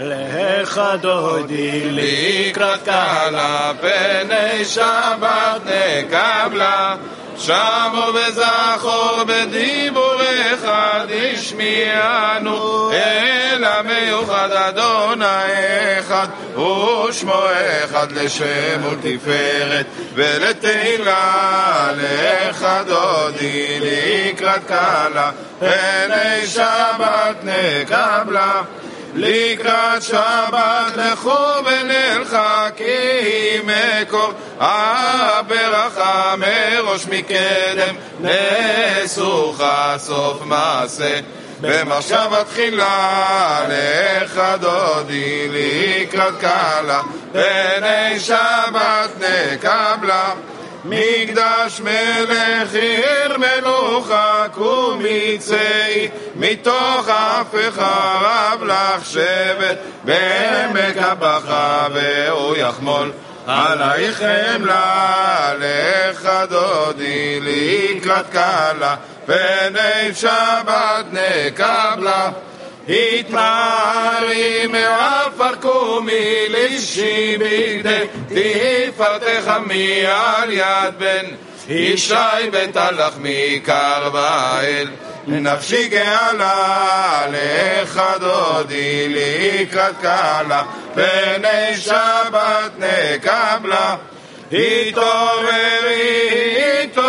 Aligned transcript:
לך 0.00 0.80
דודי 1.00 1.90
לקראת 1.90 2.84
קהלה, 2.84 3.72
פני 3.80 4.64
שבת 4.64 5.60
נקבלה. 5.66 6.96
שמו 7.40 8.06
וזכור 8.14 9.24
בדיבורך 9.26 10.64
תשמיענו 11.08 12.90
אל 12.92 13.64
המיוחד 13.64 14.50
אדוני 14.52 15.26
אחד 15.98 16.26
ושמו 16.54 17.42
אחד 17.84 18.12
לשם 18.12 18.80
ולתפארת 18.82 19.86
ולתהילה 20.14 21.90
לך 21.96 22.66
דודי 22.86 23.80
לקראת 23.80 24.60
קהלה 24.68 25.30
פני 25.58 26.46
שבת 26.46 27.36
נקבלה 27.42 28.62
לקראת 29.18 30.02
שבת 30.02 30.96
לכו 30.96 31.62
כי 32.76 33.58
מקור. 33.64 34.32
הברכה 34.60 36.34
מראש 36.38 37.06
מקדם 37.06 37.94
נסוך 38.20 39.62
סוף 39.96 40.42
מעשה. 40.44 41.20
במחשבה 41.60 42.44
תחילה 42.44 43.60
לך 43.70 44.40
דודי 44.60 45.48
לקראת 45.48 46.34
קהלה 46.40 47.00
פני 47.32 48.20
שבת 48.20 49.10
נקבלה 49.20 50.34
מקדש 50.88 51.80
מלך 51.80 52.74
עיר 52.74 53.36
מלוכה 53.38 54.44
קומיצי 54.52 56.08
מתוך 56.36 57.08
אף 57.08 57.54
רב 57.76 58.64
לך 58.64 59.04
שבט 59.04 59.78
בעמק 60.04 60.96
הבכה 60.96 61.86
והוא 61.94 62.56
יחמול 62.56 63.12
עלייך 63.46 64.22
חמלה 64.22 65.52
לך 65.58 66.28
דודי 66.48 67.40
לקראת 67.40 68.30
קהלה 68.32 68.96
פני 69.26 70.14
שבת 70.14 71.06
נקבלה 71.12 72.30
התמרי 72.88 74.66
מעפר 74.66 75.54
קומי 75.60 76.48
לישי 76.48 77.36
בידי 77.38 78.04
תפארתך 78.28 79.52
מעל 79.66 80.50
יד 80.50 80.94
בן 80.98 81.26
ישי 81.68 82.14
בטלח 82.52 83.14
מקרבאל 83.18 84.88
נפשי 85.26 85.88
גאלה 85.88 87.26
לך 87.30 88.02
דודי 88.20 89.08
לקראת 89.08 89.94
קהלה 90.00 90.62
פני 90.94 91.76
שבת 91.76 92.72
נקבלה. 92.78 93.96
התעוררי, 94.52 95.52
התעוררי, 96.82 97.07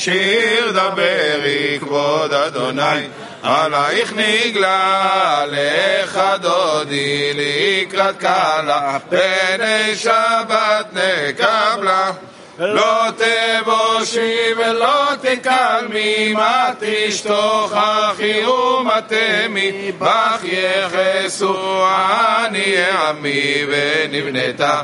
שיר 0.00 0.72
דברי, 0.72 1.78
כבוד 1.80 2.34
אדוני, 2.34 3.06
עלייך 3.42 4.12
נגלה, 4.16 5.44
לך 5.46 6.20
דודי, 6.40 7.32
לקראת 7.34 8.18
קהלה, 8.18 8.98
פני 9.08 9.94
שבת 9.96 10.86
נקבלה. 10.92 12.10
לא 12.58 13.04
תבושי 13.10 14.34
ולא 14.56 15.04
תקלמי, 15.20 16.32
מה 16.32 16.70
תשתוך 16.80 17.72
אחי 17.72 18.46
ומתמי, 18.46 19.92
בך 19.98 20.40
יחסו 20.42 21.86
עניי 21.86 22.84
עמי 22.90 23.64
ונבנתה. 23.68 24.82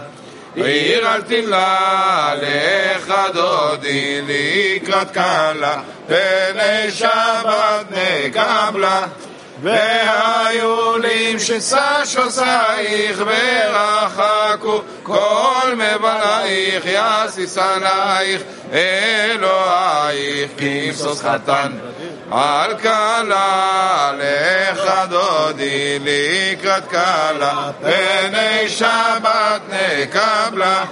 עיר 0.56 1.14
אל 1.14 1.22
תמלה 1.22 2.34
לך 2.42 3.14
דודי 3.34 4.20
לקראת 4.28 5.10
קהלה, 5.10 5.80
פני 6.06 6.90
שבת 6.90 7.86
נקבלה. 7.90 9.06
והיולים 9.62 11.38
שששוסייך 11.38 13.22
ורחקו 13.26 14.82
כל 15.02 15.74
מבלייך 15.74 16.84
יסיסנייך 16.86 18.42
אלוהיך 18.72 20.50
כמסוס 20.58 21.22
חתן 21.22 21.72
על 22.30 22.78
כלה 22.78 24.12
לך 24.18 24.90
דודי 25.08 25.98
לקראת 25.98 26.88
כלה. 26.90 27.70
פני 27.82 28.68
שבת 28.68 29.60
נקבלה 29.70 30.84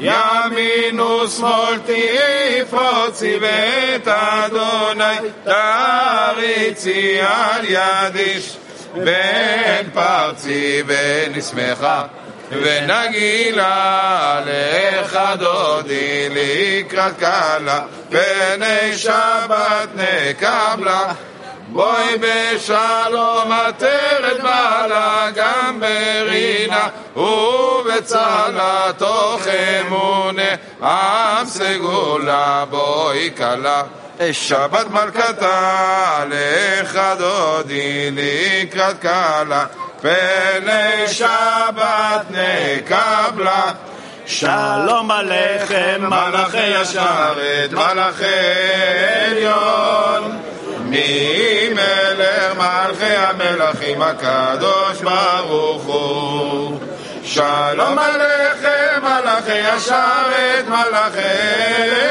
ימין 0.00 1.00
ושמאל 1.00 1.78
תפרוצי 1.86 3.38
ואת 3.40 4.08
אדוני. 4.08 5.28
תריצי 5.44 7.18
על 7.20 7.64
יד 7.64 8.16
איש 8.16 8.56
בן 8.94 9.90
פרצי 9.94 10.82
ונשמחה 10.86 12.02
ונגילה 12.62 14.40
לך 14.46 15.18
דודי 15.38 16.28
לקראת 16.30 17.18
קלה 17.18 17.80
פני 18.10 18.96
שבת 18.96 19.88
נקבלה. 19.94 21.12
בואי 21.68 22.18
בשלום 22.20 23.52
עטרת 23.52 24.40
בעלה 24.42 25.26
גם 25.34 25.80
ברינה 25.80 26.88
ובצלה 27.16 28.92
תוך 28.98 29.46
אמונה. 29.80 30.54
עם 30.82 31.46
סגולה 31.46 32.64
בואי 32.70 33.30
כלה 33.36 33.82
שבת 34.32 34.86
מלכתה 34.90 36.24
לך 36.28 36.98
דודי 37.18 38.10
לקראת 38.10 38.98
קלה 38.98 39.66
פני 40.00 41.08
שבת 41.08 42.26
נקבלה. 42.30 43.62
שלום 44.26 45.10
עליכם 45.10 46.00
מלאכי 46.00 46.74
השרת 46.74 47.72
מלאכי 47.72 48.24
עליון. 49.26 50.38
מי 50.80 51.68
מלך 51.70 52.56
מלכי 52.56 53.16
המלכים? 53.16 54.02
הקדוש 54.02 55.00
ברוך 55.02 55.84
הוא. 55.84 56.80
שלום 57.24 57.98
עליכם 57.98 59.02
מלאכי 59.02 59.60
השרת 59.60 60.68
מלאכי 60.68 61.20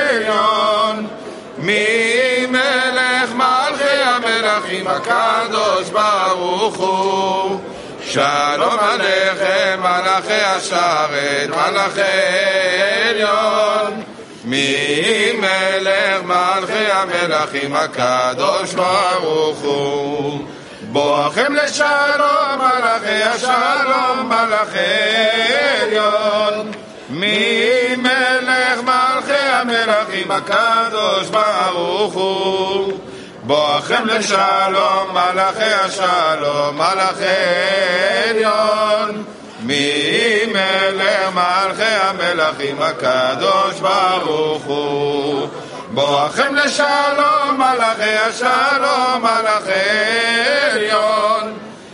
עליון 0.10 1.23
מי 1.64 2.46
מלך 2.50 3.32
מלכי 3.36 4.02
המלכים? 4.04 4.88
הקדוש 4.88 5.90
ברוך 5.90 6.76
הוא. 6.76 7.60
שלום 8.02 8.80
עליכם 8.80 9.80
מלאכי 9.80 10.44
השרת 10.44 11.50
מלאכי 11.50 12.02
עליון. 13.10 14.04
מי 14.46 15.32
מלך 15.34 16.24
מלכי 16.24 16.92
המלכים? 16.92 17.76
הקדוש 17.76 18.74
ברוך 18.74 19.60
הוא. 19.60 20.40
בואכם 20.82 21.56
לשלום 21.56 22.58
מלאכי 22.58 23.24
השלום 23.24 24.30
מלאכי 24.30 24.78
עליון. 25.82 26.72
מי 27.10 27.96
מלך 29.86 30.32
הקדוש 30.32 31.30
ברוך 31.30 32.14
הוא. 32.14 33.00
בואכם 33.44 34.06
לשלום 34.06 35.08
מלאכי 35.12 35.74
השלום 35.74 36.76
מלאכי 36.76 37.26
עליון. 38.30 39.24
מי 39.60 40.40
מלך 40.48 41.30
מלכי 41.34 41.84
המלכים 41.84 42.82
הקדוש 42.82 43.80
ברוך 43.80 44.64
הוא. 44.64 45.48
בואכם 45.92 46.56
לשלום 46.56 47.58
מלאכי 47.58 48.18
השלום 48.18 49.22
מלאכי 49.22 49.72
עליון. 50.72 51.54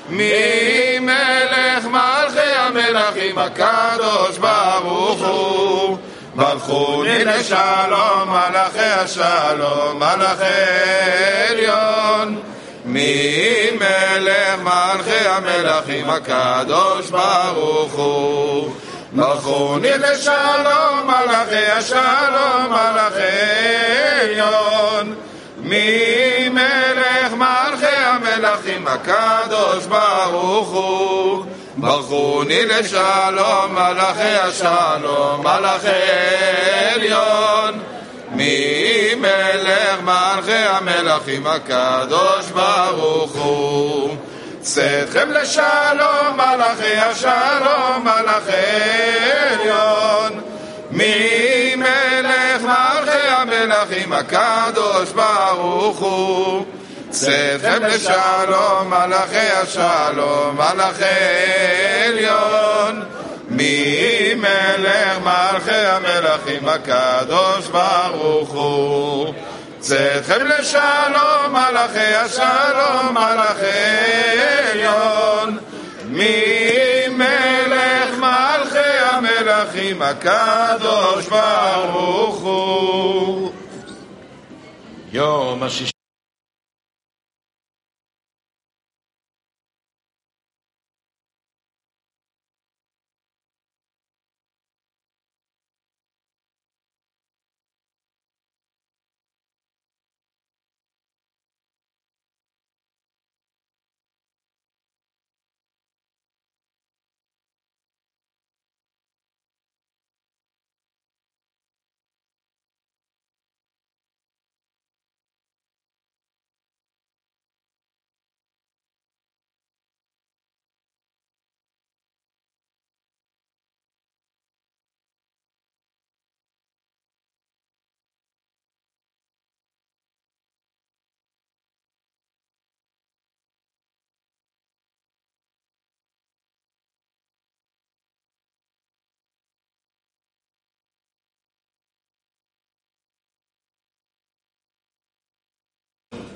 מי 0.09 0.99
מלך 0.99 1.85
מלכי 1.85 2.51
המלכים 2.55 3.37
הקדוש 3.37 4.37
ברוך 4.37 5.21
הוא 5.21 5.68
ברכוני 6.39 7.25
לשלום 7.25 8.29
מלאכי 8.29 8.79
השלום 8.79 9.99
מלאכי 9.99 10.43
עליון. 11.49 12.39
מי 12.85 13.69
מלך 13.73 14.59
מלכי 14.63 15.27
המלכים? 15.27 16.09
הקדוש 16.09 17.09
ברוך 17.09 17.93
הוא. 17.93 18.73
ברכוני 19.11 19.89
לשלום 19.97 21.07
מלאכי 21.07 21.65
השלום 21.65 22.69
מלאכי 22.69 23.21
עליון. 24.21 25.15
ממלך 25.61 27.33
מלכי 27.33 27.95
המלכים? 27.95 28.87
הקדוש 28.87 29.85
ברוך 29.85 30.69
הוא 30.69 31.45
ברכוני 31.79 32.65
לשלום 32.65 33.71
מלאכי 33.73 34.21
השלום 34.21 35.41
מלאכי 35.41 35.87
עליון. 36.93 37.79
ממלך 38.31 40.01
מלכי 40.03 40.51
המלכים 40.51 41.47
הקדוש 41.47 42.45
ברוך 42.53 43.35
הוא. 43.35 44.15
צאתכם 44.61 45.31
לשלום 45.31 46.35
מלאכי 46.35 46.95
השלום 46.97 48.03
מלאכי 48.03 48.51
עליון. 49.49 50.41
ממלך 50.91 52.61
מלכי 52.61 53.27
המלכים 53.27 54.13
הקדוש 54.13 55.09
ברוך 55.11 55.99
הוא 55.99 56.65
צאתכם 57.09 57.83
לשלום 57.83 58.89
מלאכי 58.89 59.37
השלום 59.37 60.55
מלאכי 60.55 61.03
עליון. 62.05 63.03
ממלך 63.49 65.17
מלכי 65.23 65.71
המלכים? 65.71 66.67
הקדוש 66.67 67.67
ברוך 67.67 68.49
הוא. 68.49 69.33
צאתכם 69.79 70.45
לשלום 70.45 71.51
מלאכי 71.51 72.15
השלום 72.15 73.13
מלאכי 73.13 74.39
עליון. 74.71 75.57
ממלך 76.05 77.29
מלכי 78.17 78.97
המלכים? 79.11 80.01
הקדוש 80.01 81.25
ברוך 81.25 82.39
הוא. 82.39 83.51
יום 85.11 85.63
השישי 85.63 85.98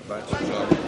Bye. 0.07 0.79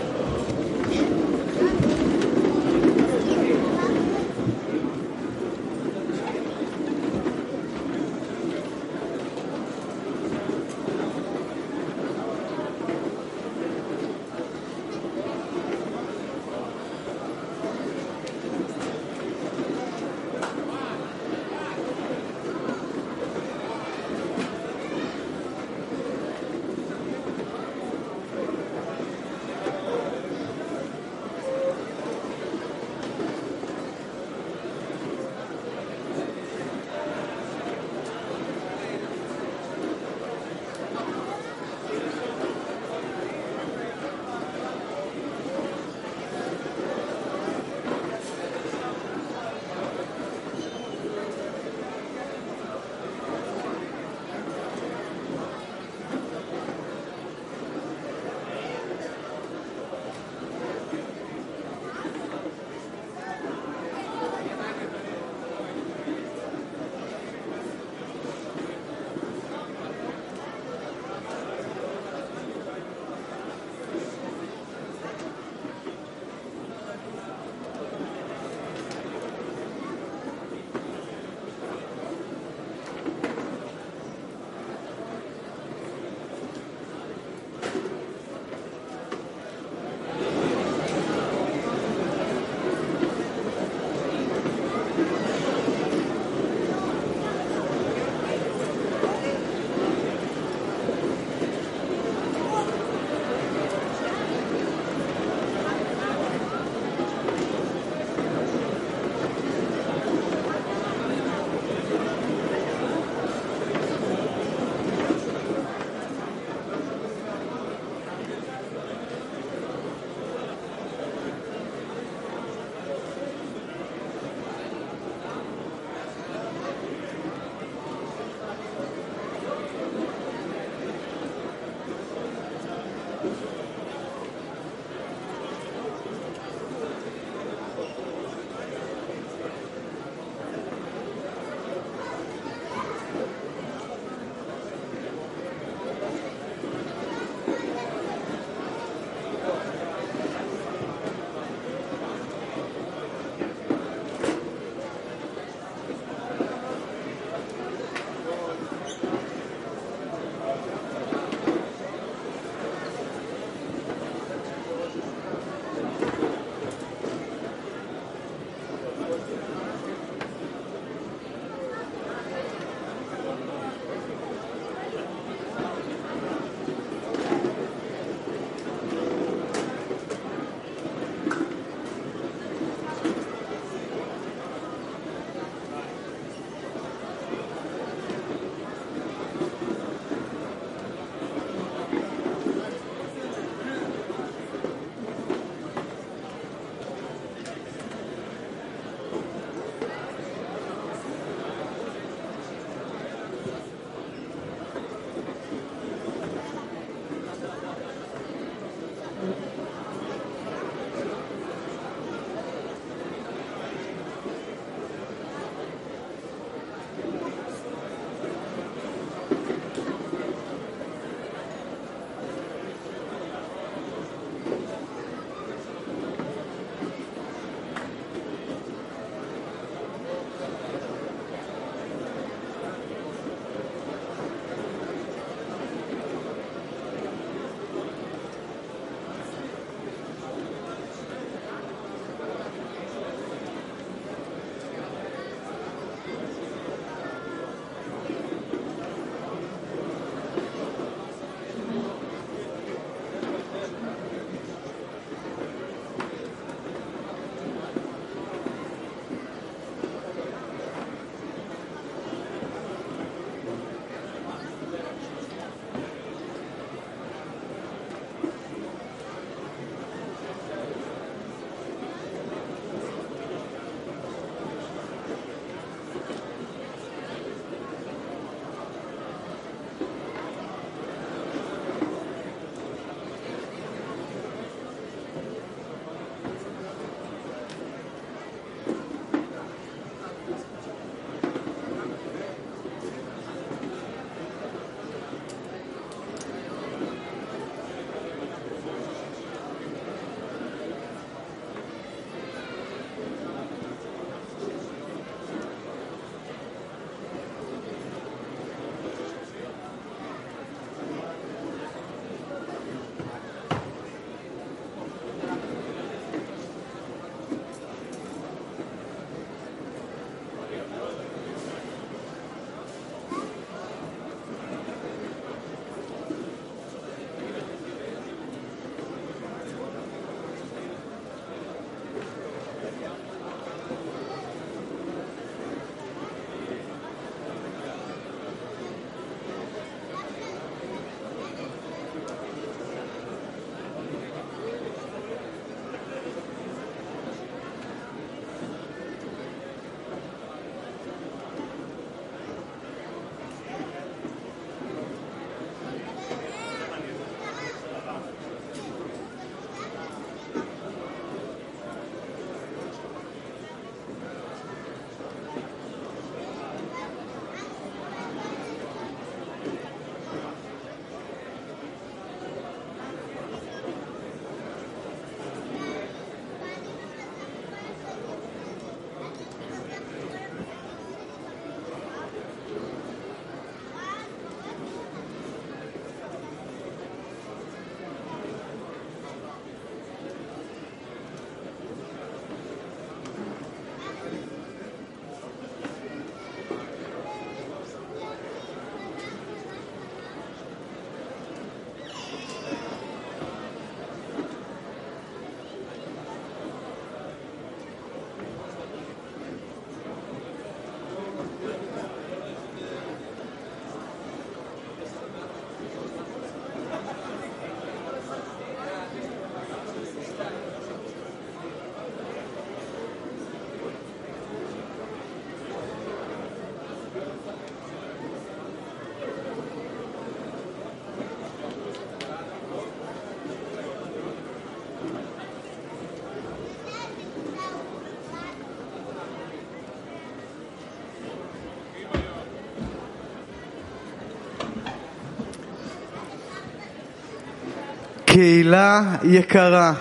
קהילה 448.14 448.96
יקרה, 449.04 449.72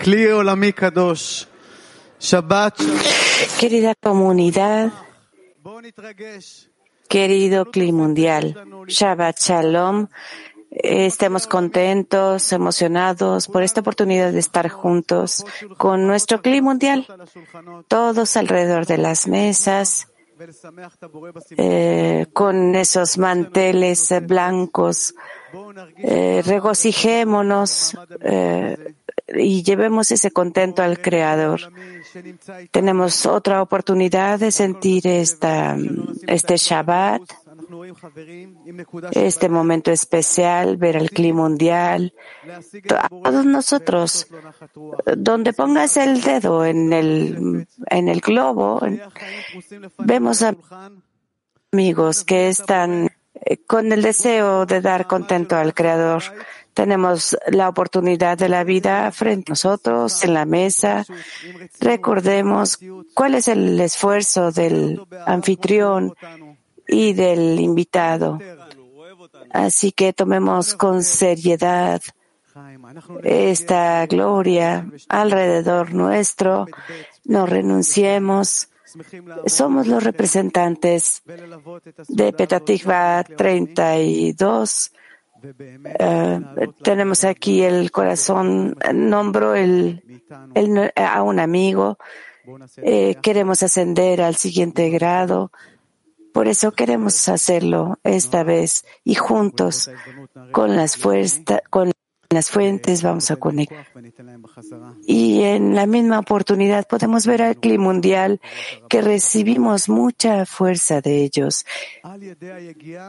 כלי 0.00 0.30
עולמי 0.30 0.72
קדוש, 0.72 1.46
שבת 2.20 2.80
Querida 3.58 4.06
comunidad, 4.06 4.90
בואו 5.62 5.80
נתרגש. 5.80 6.68
querido 7.08 7.66
Cli 7.72 7.92
Mundial, 7.92 8.44
Shabbat 8.88 9.36
Shalom, 9.40 10.06
eh, 10.70 11.06
estemos 11.06 11.46
contentos, 11.46 12.52
emocionados 12.52 13.46
por 13.48 13.62
esta 13.62 13.80
oportunidad 13.80 14.32
de 14.32 14.38
estar 14.38 14.68
juntos 14.68 15.44
con 15.76 16.06
nuestro 16.06 16.40
Cli 16.42 16.60
Mundial, 16.62 17.04
על 17.08 17.20
השולחנות 17.20 17.84
todos 17.88 18.36
alrededor 18.36 18.86
de 18.86 18.98
las 18.98 19.26
mesas, 19.28 20.06
ולשמח 20.38 20.94
את 20.94 21.02
הבורא 21.02 21.30
בשמחה. 21.30 21.62
eh, 21.62 22.26
con 22.32 22.74
esos 22.74 23.18
manteles 23.18 24.10
eh, 24.12 24.20
blancos. 24.20 25.14
eh, 25.97 26.41
regocijémonos 26.45 27.97
eh, 28.21 28.95
y 29.33 29.63
llevemos 29.63 30.11
ese 30.11 30.31
contento 30.31 30.81
al 30.81 30.99
Creador. 30.99 31.61
Tenemos 32.71 33.25
otra 33.25 33.61
oportunidad 33.61 34.39
de 34.39 34.51
sentir 34.51 35.07
este 35.07 36.57
Shabbat, 36.57 37.21
este 39.11 39.49
momento 39.49 39.91
especial, 39.91 40.77
ver 40.77 40.97
el 40.97 41.09
clima 41.11 41.43
mundial. 41.43 42.13
Todos 43.23 43.45
nosotros, 43.45 44.27
donde 45.17 45.53
pongas 45.53 45.97
el 45.97 46.21
dedo 46.21 46.65
en 46.65 46.93
el, 46.93 47.67
en 47.89 48.07
el 48.09 48.19
globo, 48.19 48.81
vemos 49.99 50.41
a 50.41 50.55
amigos 51.71 52.23
que 52.25 52.49
están 52.49 53.09
eh, 53.43 53.57
con 53.65 53.91
el 53.91 54.01
deseo 54.01 54.65
de 54.65 54.81
dar 54.81 55.07
contento 55.07 55.55
al 55.55 55.73
Creador. 55.73 56.23
Tenemos 56.73 57.37
la 57.47 57.67
oportunidad 57.67 58.37
de 58.37 58.49
la 58.49 58.63
vida 58.63 59.11
frente 59.11 59.51
a 59.51 59.53
nosotros, 59.53 60.23
en 60.23 60.33
la 60.33 60.45
mesa. 60.45 61.05
Recordemos 61.79 62.79
cuál 63.13 63.35
es 63.35 63.47
el 63.47 63.79
esfuerzo 63.79 64.51
del 64.51 65.01
anfitrión 65.25 66.15
y 66.87 67.13
del 67.13 67.59
invitado. 67.59 68.39
Así 69.51 69.91
que 69.91 70.13
tomemos 70.13 70.75
con 70.75 71.03
seriedad 71.03 72.01
esta 73.23 74.05
gloria 74.05 74.85
alrededor 75.07 75.93
nuestro, 75.93 76.67
no 77.23 77.45
renunciemos 77.45 78.70
somos 79.45 79.87
los 79.87 80.03
representantes 80.03 81.21
de 82.07 82.33
Petatigva 82.33 83.23
32. 83.23 84.91
Tenemos 86.83 87.23
aquí 87.23 87.63
el 87.63 87.91
corazón. 87.91 88.77
Eh, 88.83 88.93
nombro 88.93 89.55
el, 89.55 90.03
a 90.95 91.23
un 91.23 91.39
amigo. 91.39 91.97
Eh, 92.77 93.15
queremos 93.21 93.63
ascender 93.63 94.21
al 94.21 94.35
siguiente 94.35 94.89
grado. 94.89 95.51
Por 96.33 96.47
eso 96.47 96.71
queremos 96.71 97.27
hacerlo 97.27 97.99
esta 98.03 98.43
vez 98.43 98.85
y 99.03 99.15
juntos 99.15 99.91
con 100.51 100.75
las 100.77 100.95
fuerzas, 100.95 101.61
con 101.69 101.91
en 102.31 102.35
las 102.35 102.49
fuentes, 102.49 103.03
vamos 103.03 103.29
a 103.29 103.35
conectar. 103.35 103.85
Y 105.05 105.41
en 105.41 105.75
la 105.75 105.85
misma 105.85 106.19
oportunidad 106.19 106.87
podemos 106.87 107.27
ver 107.27 107.41
al 107.41 107.57
clima 107.57 107.83
mundial 107.83 108.39
que 108.87 109.01
recibimos 109.01 109.89
mucha 109.89 110.45
fuerza 110.45 111.01
de 111.01 111.23
ellos. 111.23 111.65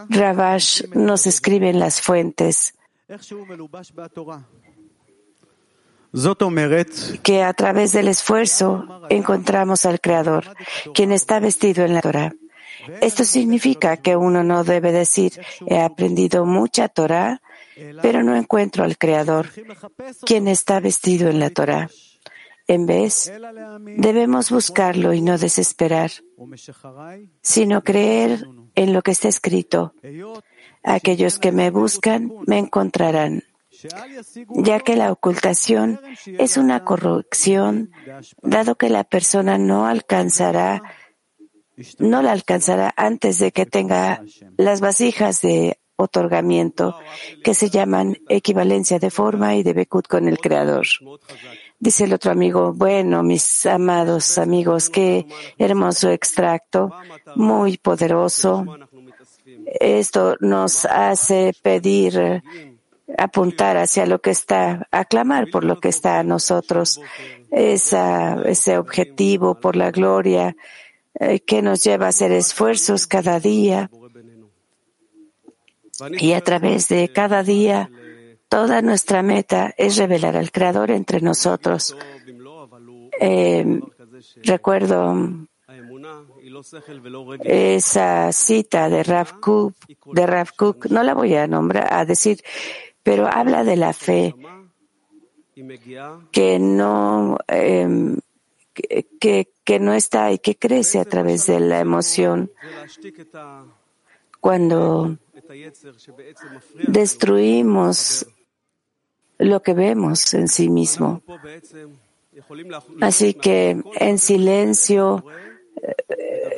Rabash 0.08 0.82
nos 0.94 1.28
escribe 1.28 1.70
en 1.70 1.78
las 1.78 2.00
fuentes 2.00 2.74
que 7.22 7.42
a 7.44 7.52
través 7.52 7.92
del 7.92 8.08
esfuerzo 8.08 9.02
encontramos 9.08 9.86
al 9.86 10.00
Creador, 10.00 10.56
quien 10.94 11.12
está 11.12 11.38
vestido 11.38 11.84
en 11.84 11.94
la 11.94 12.00
Torah. 12.00 12.34
Esto 13.00 13.22
significa 13.24 13.98
que 13.98 14.16
uno 14.16 14.42
no 14.42 14.64
debe 14.64 14.90
decir, 14.90 15.40
he 15.66 15.80
aprendido 15.80 16.44
mucha 16.44 16.88
Torah, 16.88 17.40
pero 18.00 18.22
no 18.22 18.36
encuentro 18.36 18.84
al 18.84 18.98
Creador, 18.98 19.48
quien 20.24 20.48
está 20.48 20.80
vestido 20.80 21.28
en 21.28 21.40
la 21.40 21.50
Torah. 21.50 21.88
En 22.68 22.86
vez, 22.86 23.32
debemos 23.96 24.50
buscarlo 24.50 25.12
y 25.12 25.20
no 25.20 25.36
desesperar, 25.36 26.10
sino 27.40 27.82
creer 27.82 28.46
en 28.74 28.92
lo 28.92 29.02
que 29.02 29.10
está 29.10 29.28
escrito. 29.28 29.94
Aquellos 30.82 31.38
que 31.38 31.52
me 31.52 31.70
buscan 31.70 32.32
me 32.46 32.58
encontrarán, 32.58 33.42
ya 34.48 34.80
que 34.80 34.96
la 34.96 35.10
ocultación 35.10 36.00
es 36.38 36.56
una 36.56 36.84
corrupción, 36.84 37.90
dado 38.42 38.76
que 38.76 38.88
la 38.88 39.04
persona 39.04 39.58
no 39.58 39.86
alcanzará 39.86 40.82
no 41.98 42.22
la 42.22 42.32
alcanzará 42.32 42.92
antes 42.96 43.38
de 43.38 43.50
que 43.50 43.66
tenga 43.66 44.22
las 44.56 44.80
vasijas 44.80 45.40
de 45.40 45.80
otorgamiento 46.02 46.96
que 47.42 47.54
se 47.54 47.70
llaman 47.70 48.18
equivalencia 48.28 48.98
de 48.98 49.10
forma 49.10 49.56
y 49.56 49.62
de 49.62 49.72
Bekut 49.72 50.06
con 50.06 50.28
el 50.28 50.38
Creador. 50.38 50.86
Dice 51.78 52.04
el 52.04 52.12
otro 52.12 52.30
amigo, 52.30 52.72
bueno, 52.72 53.24
mis 53.24 53.66
amados 53.66 54.38
amigos, 54.38 54.88
qué 54.88 55.26
hermoso 55.58 56.10
extracto, 56.10 56.92
muy 57.34 57.76
poderoso. 57.76 58.64
Esto 59.66 60.36
nos 60.38 60.84
hace 60.84 61.52
pedir, 61.60 62.42
apuntar 63.18 63.76
hacia 63.78 64.06
lo 64.06 64.20
que 64.20 64.30
está, 64.30 64.86
aclamar 64.92 65.50
por 65.50 65.64
lo 65.64 65.80
que 65.80 65.88
está 65.88 66.20
a 66.20 66.22
nosotros, 66.22 67.00
esa, 67.50 68.40
ese 68.44 68.78
objetivo 68.78 69.58
por 69.58 69.74
la 69.74 69.90
gloria 69.90 70.54
eh, 71.14 71.40
que 71.40 71.62
nos 71.62 71.82
lleva 71.82 72.06
a 72.06 72.10
hacer 72.10 72.32
esfuerzos 72.32 73.06
cada 73.06 73.40
día 73.40 73.90
y 76.18 76.32
a 76.32 76.40
través 76.40 76.88
de 76.88 77.08
cada 77.08 77.42
día 77.42 77.90
toda 78.48 78.82
nuestra 78.82 79.22
meta 79.22 79.72
es 79.76 79.96
revelar 79.96 80.36
al 80.36 80.50
Creador 80.50 80.90
entre 80.90 81.20
nosotros. 81.20 81.96
Eh, 83.20 83.80
recuerdo 84.42 85.46
esa 87.44 88.32
cita 88.32 88.88
de 88.88 89.02
Rav 89.02 89.40
de 90.12 90.26
Rav 90.26 90.48
no 90.90 91.02
la 91.02 91.14
voy 91.14 91.34
a 91.34 91.46
nombrar, 91.46 91.92
a 91.92 92.04
decir, 92.04 92.42
pero 93.02 93.26
habla 93.26 93.64
de 93.64 93.76
la 93.76 93.92
fe 93.92 94.34
que 96.30 96.58
no, 96.58 97.38
que, 97.46 99.06
que, 99.20 99.48
que 99.64 99.80
no 99.80 99.94
está 99.94 100.32
y 100.32 100.38
que 100.38 100.56
crece 100.56 100.98
a 100.98 101.04
través 101.04 101.46
de 101.46 101.60
la 101.60 101.80
emoción. 101.80 102.50
Cuando 104.40 105.18
destruimos 106.88 108.26
lo 109.38 109.62
que 109.62 109.74
vemos 109.74 110.34
en 110.34 110.48
sí 110.48 110.68
mismo. 110.68 111.22
Así 113.00 113.34
que 113.34 113.82
en 113.96 114.18
silencio, 114.18 115.24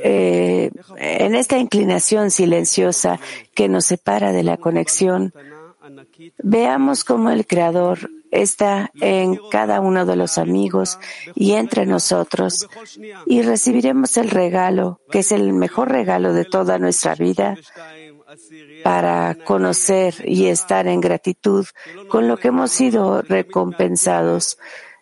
eh, 0.03 0.71
en 0.97 1.35
esta 1.35 1.59
inclinación 1.59 2.31
silenciosa 2.31 3.19
que 3.55 3.69
nos 3.69 3.87
separa 3.87 4.33
de 4.33 4.43
la 4.43 4.57
conexión, 4.57 5.33
veamos 6.43 7.05
cómo 7.05 7.31
el 7.31 7.47
Creador 7.47 8.11
está 8.31 8.91
en 9.01 9.39
cada 9.51 9.81
uno 9.81 10.07
de 10.07 10.17
los 10.17 10.39
amigos 10.39 10.99
y 11.35 11.53
entre 11.53 11.87
nosotros 11.87 12.69
y 13.27 13.43
recibiremos 13.43 14.17
el 14.17 14.31
regalo, 14.31 15.01
que 15.11 15.21
es 15.21 15.33
el 15.33 15.53
mejor 15.53 15.91
regalo 15.91 16.33
de 16.33 16.45
toda 16.45 16.79
nuestra 16.79 17.15
vida, 17.15 17.57
para 18.83 19.35
conocer 19.45 20.15
y 20.25 20.47
estar 20.47 20.87
en 20.87 21.01
gratitud 21.01 21.67
con 22.09 22.29
lo 22.29 22.37
que 22.37 22.49
hemos 22.49 22.71
sido 22.71 23.23
recompensados. 23.23 24.59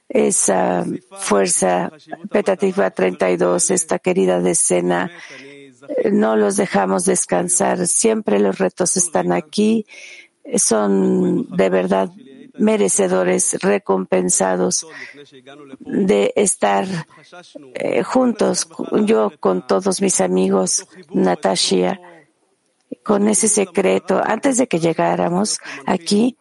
Esa 0.09 0.85
fuerza 1.21 1.91
petativa 2.31 2.91
32, 2.91 3.71
esta 3.71 3.99
querida 3.99 4.41
decena, 4.41 5.11
no 6.11 6.37
los 6.37 6.57
dejamos 6.57 7.07
descansar. 7.07 7.87
Siempre 7.87 8.39
los 8.39 8.59
retos 8.59 8.97
están 8.97 9.33
aquí. 9.33 9.87
Son 10.57 11.49
de 11.57 11.71
verdad 11.71 12.11
merecedores, 12.59 13.57
recompensados 13.61 14.87
de 15.81 16.33
estar 16.37 16.87
eh, 17.75 18.03
juntos, 18.03 18.69
yo 19.05 19.33
con 19.41 19.67
todos 19.67 20.03
mis 20.03 20.21
amigos, 20.21 20.87
Natasha, 21.11 21.99
con 23.05 23.29
ese 23.29 23.49
secreto. 23.49 24.21
Antes 24.25 24.57
de 24.57 24.67
que 24.67 24.81
llegáramos 24.81 25.59
aquí, 25.87 26.37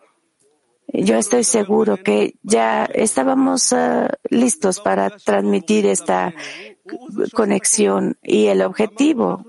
yo 0.93 1.15
estoy 1.15 1.43
seguro 1.43 1.97
que 1.97 2.35
ya 2.43 2.85
estábamos 2.85 3.71
uh, 3.71 4.07
listos 4.29 4.79
para 4.79 5.09
transmitir 5.09 5.85
esta 5.85 6.33
conexión 7.33 8.17
y 8.21 8.47
el 8.47 8.61
objetivo 8.61 9.45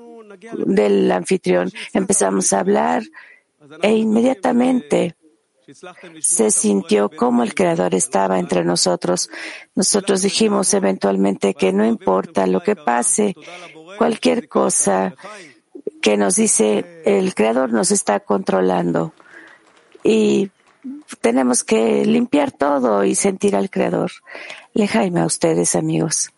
del 0.55 1.11
anfitrión. 1.11 1.73
Empezamos 1.93 2.53
a 2.53 2.61
hablar 2.61 3.03
e 3.83 3.93
inmediatamente 3.93 5.17
se 6.21 6.51
sintió 6.51 7.09
como 7.09 7.43
el 7.43 7.55
Creador 7.55 7.95
estaba 7.95 8.39
entre 8.39 8.65
nosotros. 8.65 9.31
Nosotros 9.75 10.23
dijimos 10.23 10.75
eventualmente 10.75 11.55
que 11.55 11.73
no 11.73 11.85
importa 11.85 12.47
lo 12.47 12.63
que 12.63 12.77
pase, 12.77 13.35
cualquier 13.99 14.49
cosa 14.49 15.15
que 16.03 16.17
nos 16.17 16.37
dice 16.37 17.03
el 17.07 17.35
Creador 17.35 17.73
nos 17.73 17.91
está 17.91 18.21
controlando. 18.21 19.15
Y 20.05 20.51
tenemos 21.21 21.65
que 21.65 22.05
limpiar 22.05 22.51
todo 22.51 23.05
y 23.05 23.15
sentir 23.15 23.57
al 23.57 23.71
Creador. 23.71 24.11
Le 24.75 24.89
Jaime 24.89 25.21
a 25.21 25.27
ustedes, 25.27 25.77
amigos. 25.77 26.33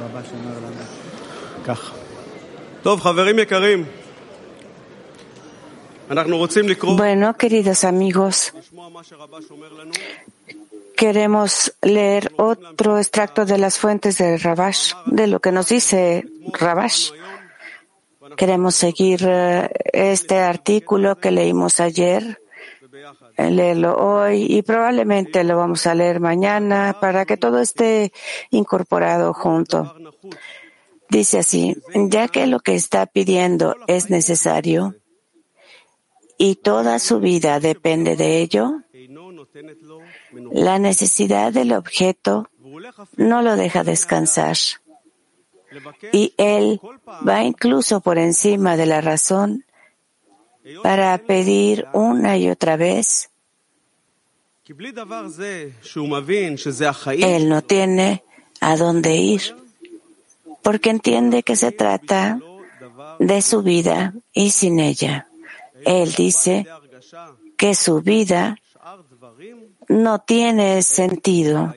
רבש 0.00 0.26
אומר 0.32 0.58
לנו 0.58 0.82
ככה. 1.64 1.94
טוב, 2.82 3.00
חברים 3.00 3.38
יקרים, 3.38 3.84
אנחנו 6.10 6.36
רוצים 6.38 6.68
לקרוא, 6.68 6.98
Bueno, 6.98 7.36
queridos 7.38 7.84
amigos, 7.84 8.52
לשמוע 8.58 8.88
מה 8.88 9.02
שרבש 9.02 9.50
אומר 9.50 9.72
לנו. 9.72 9.92
queremos 10.96 11.74
leer 11.82 12.32
otro 12.36 12.98
extracto 12.98 13.44
de 13.44 13.58
las 13.58 13.78
fuentes 13.78 14.16
de 14.18 14.38
Rabash, 14.38 14.92
de 15.04 15.26
lo 15.26 15.40
que 15.40 15.52
nos 15.52 15.68
dice 15.68 16.24
Rabash. 16.58 17.10
Queremos 18.36 18.74
seguir 18.74 19.20
eh, 19.26 19.68
este 19.92 20.38
artículo 20.40 21.16
que 21.16 21.30
leímos 21.30 21.80
ayer, 21.80 22.22
eh, 22.24 22.39
Eh, 23.37 23.51
leerlo 23.51 23.95
hoy 23.95 24.45
y 24.49 24.61
probablemente 24.61 25.43
lo 25.43 25.57
vamos 25.57 25.87
a 25.87 25.95
leer 25.95 26.19
mañana 26.19 26.97
para 26.99 27.25
que 27.25 27.37
todo 27.37 27.59
esté 27.59 28.11
incorporado 28.49 29.33
junto. 29.33 29.95
Dice 31.09 31.39
así, 31.39 31.75
ya 31.93 32.27
que 32.27 32.47
lo 32.47 32.59
que 32.59 32.75
está 32.75 33.05
pidiendo 33.05 33.75
es 33.87 34.09
necesario 34.09 34.95
y 36.37 36.55
toda 36.55 36.99
su 36.99 37.19
vida 37.19 37.59
depende 37.59 38.15
de 38.15 38.39
ello, 38.39 38.83
la 40.51 40.79
necesidad 40.79 41.51
del 41.51 41.73
objeto 41.73 42.49
no 43.17 43.41
lo 43.41 43.55
deja 43.55 43.83
descansar. 43.83 44.55
Y 46.11 46.33
él 46.37 46.79
va 47.27 47.43
incluso 47.43 48.01
por 48.01 48.17
encima 48.17 48.75
de 48.75 48.85
la 48.85 49.01
razón 49.01 49.65
para 50.83 51.17
pedir 51.17 51.87
una 51.93 52.37
y 52.37 52.49
otra 52.49 52.77
vez. 52.77 53.29
Él 57.19 57.49
no 57.49 57.61
tiene 57.61 58.23
a 58.59 58.77
dónde 58.77 59.15
ir, 59.15 59.41
porque 60.61 60.89
entiende 60.89 61.43
que 61.43 61.55
se 61.55 61.71
trata 61.71 62.39
de 63.19 63.41
su 63.41 63.63
vida 63.63 64.13
y 64.33 64.51
sin 64.51 64.79
ella. 64.79 65.27
Él 65.85 66.13
dice 66.13 66.67
que 67.57 67.75
su 67.75 68.01
vida 68.01 68.57
no 69.87 70.19
tiene 70.19 70.81
sentido, 70.83 71.73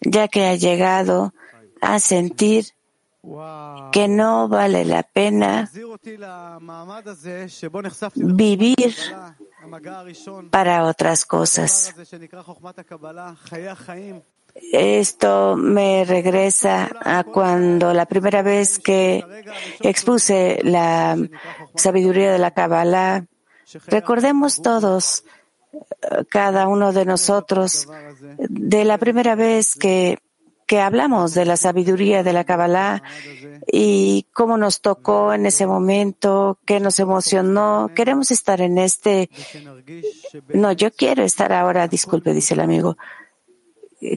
ya 0.00 0.28
que 0.28 0.46
ha 0.46 0.54
llegado 0.54 1.34
a 1.80 1.98
sentir 1.98 2.75
que 3.92 4.08
no 4.08 4.48
vale 4.48 4.84
la 4.84 5.02
pena 5.02 5.70
vivir 8.14 8.94
para 10.50 10.84
otras 10.84 11.24
cosas. 11.24 11.94
Esto 14.72 15.56
me 15.56 16.04
regresa 16.04 16.90
a 17.02 17.24
cuando 17.24 17.92
la 17.92 18.06
primera 18.06 18.42
vez 18.42 18.78
que 18.78 19.24
expuse 19.80 20.60
la 20.62 21.16
sabiduría 21.74 22.32
de 22.32 22.38
la 22.38 22.52
Kabbalah, 22.52 23.26
recordemos 23.86 24.62
todos, 24.62 25.24
eh, 25.74 26.24
cada 26.30 26.68
uno 26.68 26.94
de 26.94 27.04
nosotros, 27.04 27.86
de 28.38 28.84
la 28.86 28.96
primera 28.96 29.34
vez 29.34 29.74
que 29.74 30.18
que 30.66 30.80
hablamos 30.80 31.32
de 31.34 31.44
la 31.44 31.56
sabiduría 31.56 32.22
de 32.22 32.32
la 32.32 32.44
Kabbalah 32.44 33.02
y 33.66 34.26
cómo 34.32 34.56
nos 34.56 34.80
tocó 34.80 35.32
en 35.32 35.46
ese 35.46 35.66
momento, 35.66 36.58
qué 36.66 36.80
nos 36.80 36.98
emocionó. 36.98 37.90
Queremos 37.94 38.30
estar 38.32 38.60
en 38.60 38.78
este. 38.78 39.30
No, 40.48 40.72
yo 40.72 40.90
quiero 40.90 41.22
estar 41.22 41.52
ahora, 41.52 41.86
disculpe, 41.86 42.34
dice 42.34 42.54
el 42.54 42.60
amigo. 42.60 42.96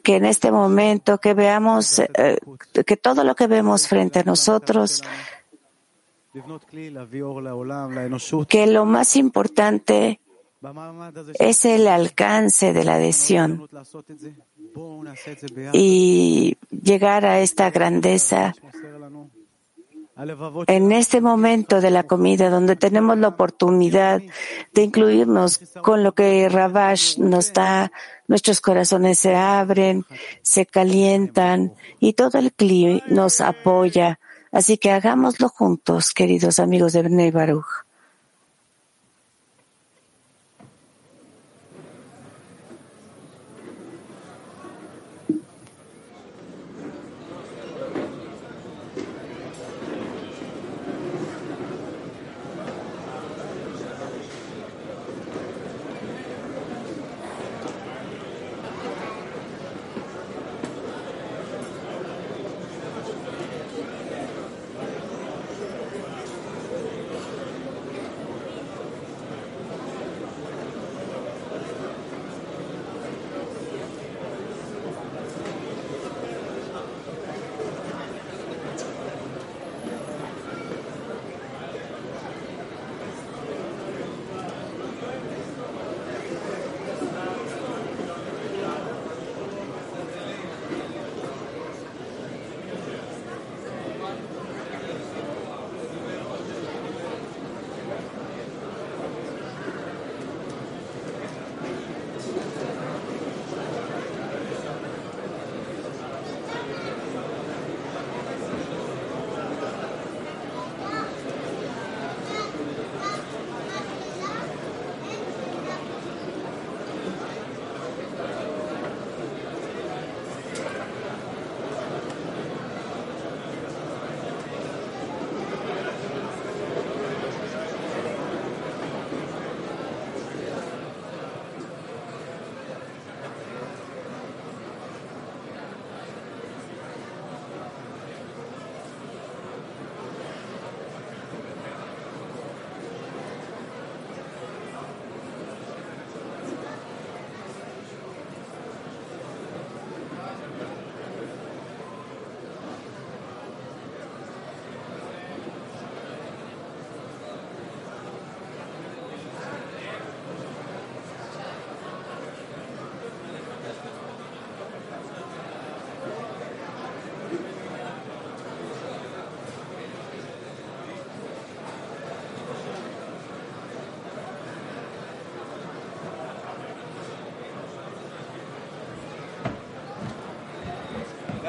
Que 0.03 0.17
en 0.17 0.25
este 0.25 0.51
momento, 0.51 1.19
que 1.19 1.33
veamos, 1.33 1.99
eh, 1.99 2.37
que 2.85 2.97
todo 2.97 3.23
lo 3.23 3.35
que 3.35 3.47
vemos 3.47 3.87
frente 3.87 4.19
a 4.19 4.23
nosotros, 4.23 5.01
que 8.47 8.67
lo 8.67 8.85
más 8.85 9.15
importante 9.15 10.19
es 11.39 11.65
el 11.65 11.87
alcance 11.87 12.73
de 12.73 12.83
la 12.83 12.95
adhesión 12.95 13.69
y 15.73 16.57
llegar 16.69 17.25
a 17.25 17.39
esta 17.39 17.69
grandeza 17.71 18.53
en 20.67 20.91
este 20.91 21.21
momento 21.21 21.79
de 21.79 21.91
la 21.91 22.03
comida, 22.03 22.49
donde 22.49 22.75
tenemos 22.75 23.17
la 23.17 23.29
oportunidad 23.29 24.21
de 24.73 24.83
incluirnos 24.83 25.61
con 25.81 26.03
lo 26.03 26.13
que 26.13 26.49
Rabash 26.49 27.17
nos 27.19 27.53
da, 27.53 27.91
nuestros 28.27 28.59
corazones 28.59 29.19
se 29.19 29.35
abren, 29.35 30.05
se 30.41 30.65
calientan 30.65 31.73
y 31.99 32.13
todo 32.13 32.37
el 32.37 32.51
clima 32.51 33.01
nos 33.07 33.39
apoya. 33.39 34.19
Así 34.51 34.77
que 34.77 34.91
hagámoslo 34.91 35.47
juntos, 35.47 36.11
queridos 36.11 36.59
amigos 36.59 36.93
de 36.93 37.03
Bnei 37.03 37.31
Baruch. 37.31 37.88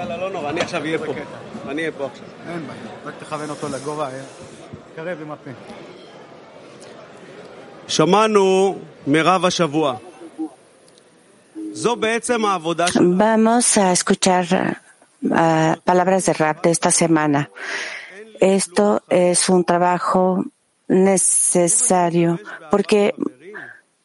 יאללה, 0.10 0.18
לא 0.18 0.30
נורא, 0.32 0.50
אני 0.50 0.62
עכשיו 0.62 0.82
אהיה 0.82 0.98
פה. 0.98 1.14
אני 1.70 1.82
אהיה 1.82 1.92
פה 1.92 2.06
עכשיו. 2.06 2.26
אין 2.50 2.68
בעיה, 2.68 2.80
רק 3.06 3.14
תכוון 3.20 3.50
אותו 3.50 3.68
לגובה, 3.70 4.10
אה? 4.10 4.22
קרב 4.96 5.22
עם 5.22 5.32
הפה. 5.32 5.52
שמענו 7.88 8.78
מרב 9.08 9.46
השבוע. 9.46 9.96
זו 11.74 11.96
בעצם 11.96 12.46
העבודה 12.46 12.88
של... 12.88 13.00
Vamos 13.00 13.78
a 13.78 13.92
escuchar 13.92 14.46
ah, 15.32 15.76
palabras 15.84 16.26
de 16.26 16.34
rap 16.34 16.64
de 16.64 16.72
esta 16.72 16.92
semana. 16.92 17.50
Esto 18.40 19.02
es 19.10 19.50
un 19.50 19.64
trabajo 19.64 20.46
necesario 20.88 22.40
porque 22.72 23.14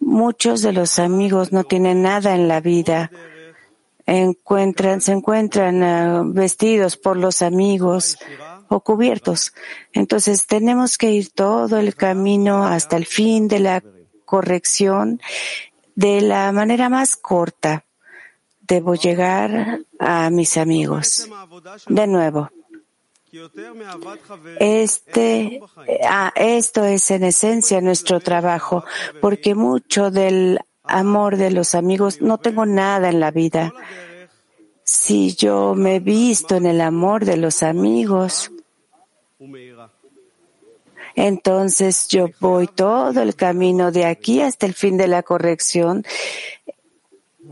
muchos 0.00 0.62
de 0.62 0.72
los 0.72 0.98
amigos 0.98 1.52
no 1.52 1.62
tienen 1.64 2.02
nada 2.02 2.34
en 2.34 2.48
la 2.48 2.60
vida. 2.60 3.10
encuentran, 4.05 5.01
se 5.01 5.11
encuentran 5.11 5.83
ah, 5.83 6.23
vestidos 6.25 6.97
por 6.97 7.17
los 7.17 7.41
amigos 7.41 8.17
o 8.67 8.79
cubiertos. 8.81 9.53
Entonces 9.93 10.47
tenemos 10.47 10.97
que 10.97 11.11
ir 11.11 11.31
todo 11.31 11.77
el 11.77 11.95
camino 11.95 12.65
hasta 12.65 12.97
el 12.97 13.05
fin 13.05 13.47
de 13.47 13.59
la 13.59 13.83
corrección 14.25 15.21
de 15.95 16.21
la 16.21 16.51
manera 16.51 16.89
más 16.89 17.15
corta. 17.15 17.85
Debo 18.61 18.95
llegar 18.95 19.79
a 19.99 20.29
mis 20.29 20.57
amigos. 20.57 21.29
De 21.87 22.07
nuevo. 22.07 22.49
Este, 24.59 25.59
ah, 26.07 26.31
esto 26.35 26.85
es 26.85 27.11
en 27.11 27.23
esencia 27.25 27.81
nuestro 27.81 28.19
trabajo, 28.21 28.85
porque 29.21 29.55
mucho 29.55 30.09
del 30.09 30.59
amor 30.87 31.37
de 31.37 31.51
los 31.51 31.75
amigos, 31.75 32.21
no 32.21 32.37
tengo 32.37 32.65
nada 32.65 33.09
en 33.09 33.19
la 33.19 33.31
vida. 33.31 33.73
Si 34.83 35.35
yo 35.35 35.73
me 35.75 35.95
he 35.95 35.99
visto 35.99 36.55
en 36.55 36.65
el 36.65 36.81
amor 36.81 37.25
de 37.25 37.37
los 37.37 37.63
amigos, 37.63 38.51
entonces 41.15 42.07
yo 42.09 42.29
voy 42.39 42.67
todo 42.67 43.21
el 43.21 43.35
camino 43.35 43.91
de 43.91 44.05
aquí 44.05 44.41
hasta 44.41 44.65
el 44.65 44.73
fin 44.73 44.97
de 44.97 45.07
la 45.07 45.23
corrección 45.23 46.03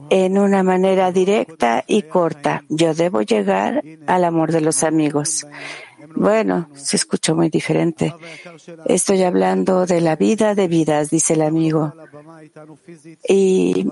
en 0.10 0.38
una 0.38 0.64
manera 0.64 1.12
directa 1.12 1.84
y 1.88 2.04
corta. 2.04 2.64
Yo 2.70 2.94
debo 2.94 3.22
llegar 3.22 3.84
al 4.08 4.24
amor 4.26 4.52
de 4.52 4.62
los 4.62 4.84
amigos. 4.84 5.46
Bueno, 6.16 6.70
se 6.74 6.98
escuchó 6.98 7.36
muy 7.36 7.50
diferente. 7.50 8.14
Estoy 8.86 9.24
hablando 9.24 9.86
de 9.86 10.02
la 10.02 10.16
vida 10.16 10.56
de 10.56 10.68
vidas, 10.68 11.10
dice 11.10 11.34
el 11.34 11.42
amigo. 11.42 11.94
Y 13.28 13.88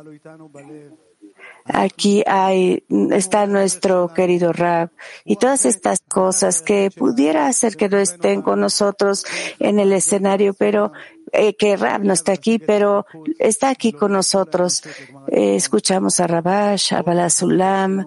aquí 1.65 2.23
hay, 2.25 2.83
está 3.11 3.45
nuestro 3.47 4.13
querido 4.13 4.51
Rab 4.51 4.89
y 5.25 5.35
todas 5.35 5.65
estas 5.65 6.01
cosas 6.01 6.61
que 6.61 6.91
pudiera 6.91 7.47
hacer 7.47 7.75
que 7.75 7.89
no 7.89 7.97
estén 7.97 8.41
con 8.41 8.59
nosotros 8.59 9.25
en 9.59 9.79
el 9.79 9.93
escenario, 9.93 10.53
pero 10.53 10.91
eh, 11.31 11.55
que 11.55 11.77
Rab 11.77 12.03
no 12.03 12.13
está 12.13 12.33
aquí, 12.33 12.59
pero 12.59 13.05
está 13.39 13.69
aquí 13.69 13.93
con 13.93 14.11
nosotros. 14.11 14.83
Eh, 15.27 15.55
escuchamos 15.55 16.19
a 16.19 16.27
Rabash, 16.27 16.93
a 16.93 17.01
Balazulam, 17.01 18.05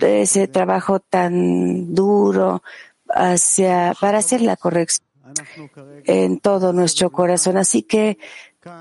ese 0.00 0.48
trabajo 0.48 1.00
tan 1.00 1.94
duro, 1.94 2.62
hacia, 3.08 3.94
para 4.00 4.18
hacer 4.18 4.40
la 4.40 4.56
corrección 4.56 5.06
en 6.04 6.40
todo 6.40 6.72
nuestro 6.72 7.10
corazón. 7.10 7.56
Así 7.56 7.82
que 7.82 8.18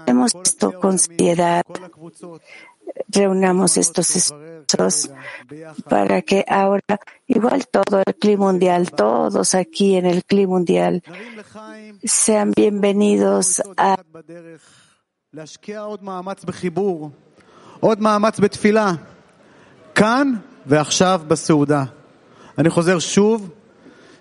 hemos 0.06 0.34
visto 0.34 0.80
con 0.80 1.00
seriedad, 1.00 1.64
reunamos 3.08 3.78
estos 3.78 4.16
esfuerzos 4.16 5.12
para 5.90 6.22
que 6.22 6.46
ahora, 6.48 7.00
igual 7.28 7.68
todo 7.68 8.02
el 8.06 8.16
clima 8.16 8.46
mundial, 8.46 8.92
todos 8.92 9.56
aquí 9.56 9.96
en 9.96 10.06
el 10.06 10.24
clima 10.24 10.54
mundial, 10.54 11.04
sean 12.04 12.52
bienvenidos 12.52 13.62
a 13.78 13.98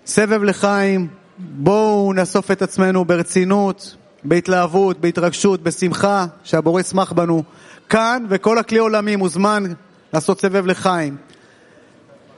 סבב 0.05 0.43
לחיים, 0.43 1.07
בואו 1.37 2.13
נאסוף 2.13 2.51
את 2.51 2.61
עצמנו 2.61 3.05
ברצינות, 3.05 3.95
בהתלהבות, 4.23 4.99
בהתרגשות, 4.99 5.63
בשמחה, 5.63 6.25
שהבורא 6.43 6.81
ישמח 6.81 7.11
בנו. 7.11 7.43
כאן 7.89 8.25
וכל 8.29 8.57
הכלי 8.57 8.79
עולמי 8.79 9.15
מוזמן 9.15 9.63
לעשות 10.13 10.41
סבב 10.41 10.65
לחיים. 10.65 11.17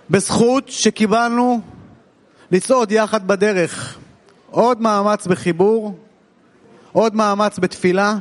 בזכות 0.10 0.70
שקיבלנו 0.70 1.62
לצעוד 2.52 2.92
יחד 2.92 3.28
בדרך. 3.28 3.98
עוד 4.52 4.82
מאמץ 4.82 5.28
בחיבור, 5.28 5.98
עוד 6.92 7.16
מאמץ 7.16 7.60
בתפילה, 7.60 8.16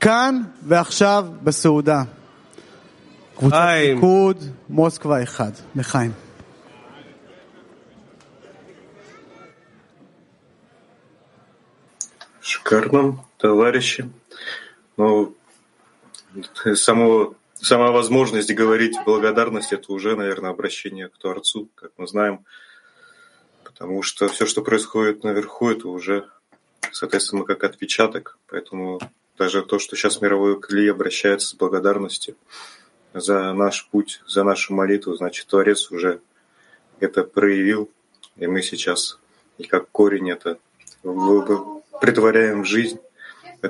כאן 0.00 0.42
ועכשיו 0.66 1.26
בסעודה. 1.42 2.02
קבוצת. 3.36 3.56
ליכוד, 3.56 4.44
מוסקבה 4.68 5.22
אחד. 5.22 5.50
לחיים. 5.76 6.27
Шикарно, 12.48 13.22
товарищи. 13.36 14.10
Ну, 14.96 15.36
само, 16.76 17.34
сама 17.52 17.90
возможность 17.90 18.50
говорить 18.54 18.96
благодарность– 19.04 19.72
это 19.74 19.92
уже, 19.92 20.16
наверное, 20.16 20.48
обращение 20.48 21.10
к 21.10 21.18
Творцу, 21.18 21.68
как 21.74 21.92
мы 21.98 22.06
знаем. 22.06 22.46
Потому 23.64 24.00
что 24.00 24.28
все, 24.28 24.46
что 24.46 24.62
происходит 24.62 25.24
наверху, 25.24 25.68
это 25.68 25.88
уже, 25.88 26.26
соответственно, 26.90 27.44
как 27.44 27.64
отпечаток. 27.64 28.38
Поэтому 28.46 28.98
даже 29.36 29.62
то, 29.62 29.78
что 29.78 29.94
сейчас 29.94 30.22
мировой 30.22 30.58
Кли 30.58 30.88
обращается 30.88 31.48
с 31.48 31.54
благодарностью 31.54 32.34
за 33.12 33.52
наш 33.52 33.86
путь, 33.90 34.22
за 34.26 34.42
нашу 34.42 34.72
молитву, 34.72 35.12
значит, 35.12 35.48
Творец 35.48 35.90
уже 35.90 36.22
это 36.98 37.24
проявил, 37.24 37.90
и 38.36 38.46
мы 38.46 38.62
сейчас, 38.62 39.18
и 39.58 39.64
как 39.64 39.90
корень 39.90 40.30
это 40.30 40.58
притворяем 42.00 42.62
в 42.62 42.66
жизнь. 42.66 42.98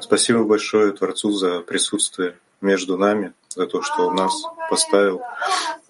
Спасибо 0.00 0.44
большое 0.44 0.92
Творцу 0.92 1.32
за 1.32 1.60
присутствие 1.60 2.36
между 2.60 2.98
нами, 2.98 3.32
за 3.48 3.66
то, 3.66 3.82
что 3.82 4.08
он 4.08 4.16
нас 4.16 4.34
поставил 4.68 5.22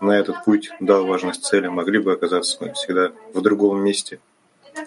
на 0.00 0.12
этот 0.12 0.44
путь, 0.44 0.70
дал 0.80 1.06
важность 1.06 1.44
цели. 1.44 1.68
Могли 1.68 1.98
бы 1.98 2.12
оказаться 2.12 2.58
мы 2.60 2.72
всегда 2.74 3.12
в 3.34 3.40
другом 3.40 3.82
месте, 3.82 4.20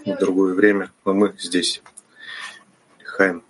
в 0.06 0.18
другое 0.18 0.54
время, 0.54 0.92
но 1.06 1.14
мы 1.14 1.36
здесь. 1.38 1.82
Хайм. 3.04 3.44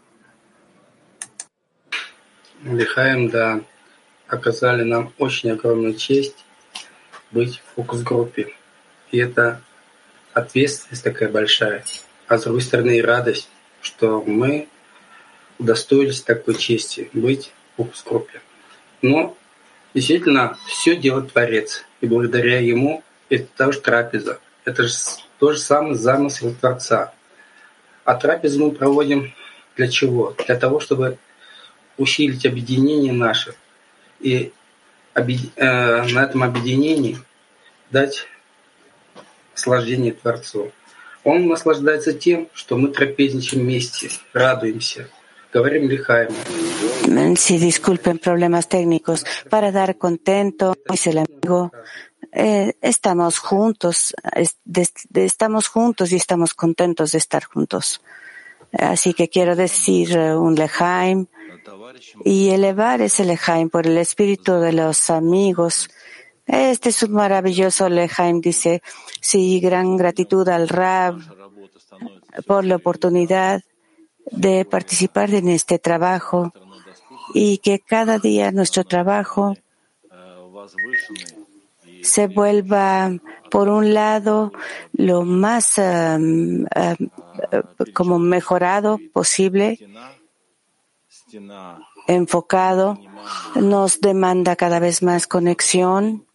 Лихаем, 2.64 3.30
да, 3.30 3.62
оказали 4.28 4.84
нам 4.84 5.12
очень 5.18 5.52
огромную 5.52 5.96
честь 5.96 6.46
быть 7.32 7.60
в 7.60 7.76
фокус-группе. 7.76 8.54
И 9.12 9.18
это 9.18 9.62
ответственность 10.34 11.04
такая 11.04 11.30
большая, 11.30 11.84
а 12.28 12.38
с 12.38 12.44
другой 12.44 12.62
стороны 12.62 12.98
и 12.98 13.02
радость, 13.02 13.50
что 13.82 14.22
мы 14.22 14.68
удостоились 15.60 16.22
такой 16.22 16.56
чести 16.56 17.10
быть 17.14 17.52
в 17.74 17.78
фокус-группе. 17.78 18.42
Но 19.02 19.36
действительно 19.94 20.58
все 20.68 20.96
делает 20.96 21.32
Творец, 21.34 21.86
и 22.02 22.08
благодаря 22.08 22.60
Ему 22.60 23.04
это 23.30 23.48
та 23.56 23.72
же 23.72 23.80
трапеза. 23.80 24.40
Это 24.66 24.84
же 24.84 24.94
то 25.40 25.54
же 25.54 25.60
самое 25.60 25.96
замысел 25.96 26.54
Творца. 26.60 27.14
А 28.04 28.16
трапезу 28.16 28.66
мы 28.66 28.72
проводим 28.72 29.34
для 29.76 29.88
чего? 29.88 30.36
Для 30.46 30.56
того, 30.56 30.80
чтобы 30.80 31.18
усилить 31.98 32.46
объединение 32.46 33.14
наше 33.14 33.56
и 34.20 34.52
э, 35.14 35.24
на 35.24 36.24
этом 36.24 36.44
объединении 36.44 37.18
дать 37.90 38.28
наслаждение 39.54 40.14
Творцу. 40.14 40.72
Он 41.25 41.49
наслаждается 41.49 42.13
тем, 42.13 42.49
что 42.55 42.77
мы 42.77 42.89
трапезничаем 42.89 43.65
вместе, 43.65 44.11
радуемся, 44.33 45.09
говорим 45.53 45.89
лихаем. 45.89 46.31
Sí, 47.37 47.59
disculpen 47.59 48.19
problemas 48.19 48.69
técnicos. 48.69 49.25
Para 49.49 49.71
dar 49.73 49.97
contento, 49.97 50.75
dice 50.89 51.11
el 51.11 51.19
amigo, 51.19 51.73
eh, 52.33 52.75
estamos 52.81 53.39
juntos, 53.39 54.15
es- 54.35 54.57
de- 54.65 54.89
de- 55.11 55.25
estamos 55.25 55.69
juntos 55.69 56.13
y 56.13 56.17
estamos 56.17 56.55
contentos 56.55 57.13
de 57.13 57.19
estar 57.19 57.45
juntos. 57.45 58.01
Así 58.73 59.15
que 59.15 59.29
quiero 59.29 59.55
decir 59.57 60.17
eh, 60.17 60.37
un 60.37 60.55
lejaim 60.55 61.27
y 62.25 62.51
elevar 62.51 63.01
ese 63.01 63.25
lejaim 63.25 63.69
por 63.71 63.87
el 63.87 63.97
espíritu 63.99 64.61
de 64.61 64.73
los 64.73 65.09
amigos. 65.11 65.89
este 66.52 66.90
es 66.90 67.02
un 67.02 67.14
maravilloso 67.14 67.88
lejaim, 67.88 68.42
dice, 68.42 68.84
sí, 69.22 69.62
gran 69.62 69.96
gratitud 69.96 70.46
al 70.50 70.68
Rab 70.68 71.16
por 72.46 72.66
la 72.66 72.76
oportunidad 72.76 73.62
de 74.32 74.66
participar 74.66 75.34
en 75.34 75.48
este 75.48 75.80
trabajo 75.80 76.52
y 77.34 77.60
que 77.60 77.80
cada 77.80 78.20
día 78.20 78.52
nuestro 78.52 78.84
trabajo 78.84 79.56
se 82.04 82.28
vuelva, 82.28 83.12
por 83.50 83.70
un 83.70 83.94
lado, 83.94 84.52
lo 84.92 85.24
más 85.24 85.80
como 87.94 88.20
mejorado 88.20 89.00
posible, 89.14 89.80
enfocado, 92.08 93.00
nos 93.56 94.02
demanda 94.02 94.58
cada 94.58 94.80
vez 94.80 95.02
más 95.02 95.28
conexión. 95.28 96.26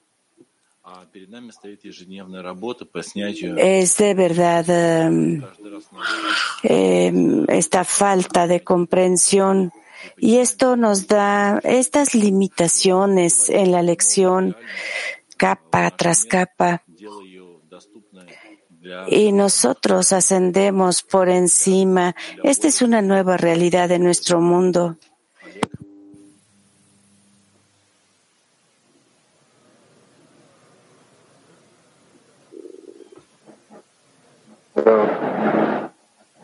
Es 3.59 3.97
de 3.97 4.15
verdad 4.15 4.65
eh, 6.63 7.45
esta 7.49 7.85
falta 7.85 8.47
de 8.47 8.63
comprensión 8.63 9.73
y 10.19 10.37
esto 10.39 10.77
nos 10.77 11.07
da 11.07 11.59
estas 11.65 12.15
limitaciones 12.15 13.49
en 13.49 13.73
la 13.73 13.83
lección 13.83 14.57
capa 15.37 15.91
tras 15.91 16.25
capa. 16.25 16.83
Y 19.09 19.33
nosotros 19.33 20.13
ascendemos 20.13 21.03
por 21.03 21.29
encima. 21.29 22.15
Esta 22.43 22.69
es 22.69 22.83
una 22.83 23.03
nueva 23.03 23.37
realidad 23.37 23.89
de 23.89 23.99
nuestro 23.99 24.41
mundo. 24.41 24.97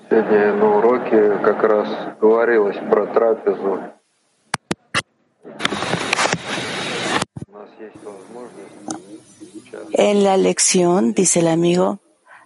Сегодня 0.10 0.54
на 0.54 0.78
уроке 0.78 1.38
как 1.44 1.64
раз 1.64 1.88
говорилось 2.20 2.78
про 2.90 3.06
трапезу. 3.08 3.82
У 7.48 7.52
нас 7.54 7.70
есть 7.80 8.04
возможность 8.04 8.78
En 9.94 10.24
la 10.24 10.38
lección, 10.38 11.14
dice 11.14 11.40
el 11.40 11.48
amigo, 11.48 12.00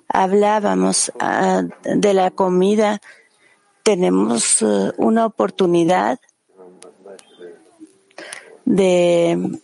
hablábamos 0.07 1.12
uh, 1.16 1.68
de 1.84 2.14
la 2.14 2.32
comida. 2.32 3.01
Tenemos 3.84 4.62
uh, 4.62 4.93
una 4.97 5.26
oportunidad 5.26 6.20
de 8.66 9.59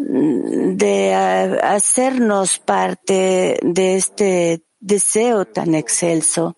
de 0.00 1.14
hacernos 1.62 2.58
parte 2.60 3.58
de 3.62 3.96
este 3.96 4.62
deseo 4.78 5.44
tan 5.44 5.74
excelso, 5.74 6.54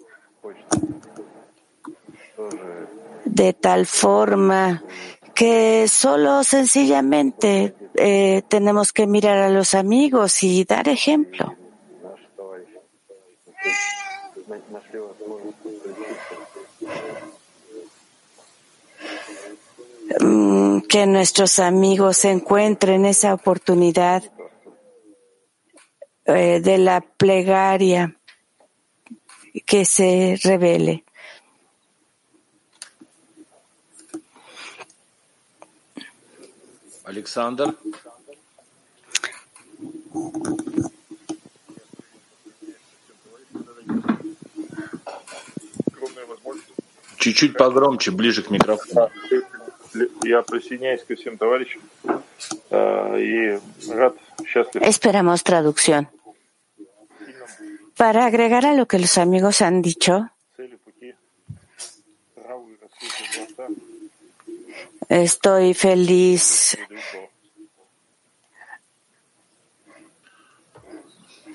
de 3.24 3.52
tal 3.54 3.86
forma 3.86 4.82
que 5.34 5.88
solo 5.88 6.44
sencillamente 6.44 7.74
eh, 7.94 8.42
tenemos 8.48 8.92
que 8.92 9.06
mirar 9.06 9.38
a 9.38 9.48
los 9.48 9.74
amigos 9.74 10.42
y 10.42 10.64
dar 10.64 10.88
ejemplo. 10.88 11.56
que 20.87 21.07
nuestros 21.07 21.59
amigos 21.59 22.25
encuentren 22.25 23.05
esa 23.05 23.33
oportunidad 23.33 24.23
eh, 26.25 26.59
de 26.61 26.77
la 26.77 27.01
plegaria 27.01 28.15
que 29.65 29.85
se 29.85 30.37
revele. 30.43 31.03
Alexander. 37.05 37.75
Чуть-чуть 47.17 47.57
погромче, 47.57 48.11
ближе 48.11 48.43
к 48.43 48.49
микрофону. 48.49 49.09
Я 50.23 50.41
присоединяюсь 50.41 51.03
ко 51.03 51.15
всем 51.15 51.37
товарищам 51.37 51.81
и 52.71 53.59
рад, 53.89 54.15
счастлив. 54.45 54.81
Esperamos 54.83 55.43
traducción. 55.43 56.07
Para 57.95 58.25
agregar 58.25 58.65
a 58.65 58.73
lo 58.73 58.87
que 58.87 58.99
los 58.99 59.17
amigos 59.17 59.61
han 59.61 59.81
dicho, 59.81 60.29
estoy 65.07 65.73
feliz. 65.73 66.77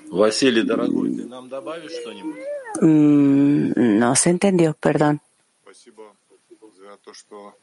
Василий, 0.09 0.63
дорогой, 0.63 1.15
ты 1.15 1.25
нам 1.25 1.47
добавишь 1.47 1.93
что-нибудь? 1.93 2.35
Mm, 2.81 3.97
no 3.97 4.15
se 4.15 4.29
entendió, 4.29 4.73
perdón. 4.73 5.21
Спасибо 5.63 6.13
за 6.77 6.97
то, 6.97 7.13
что 7.13 7.55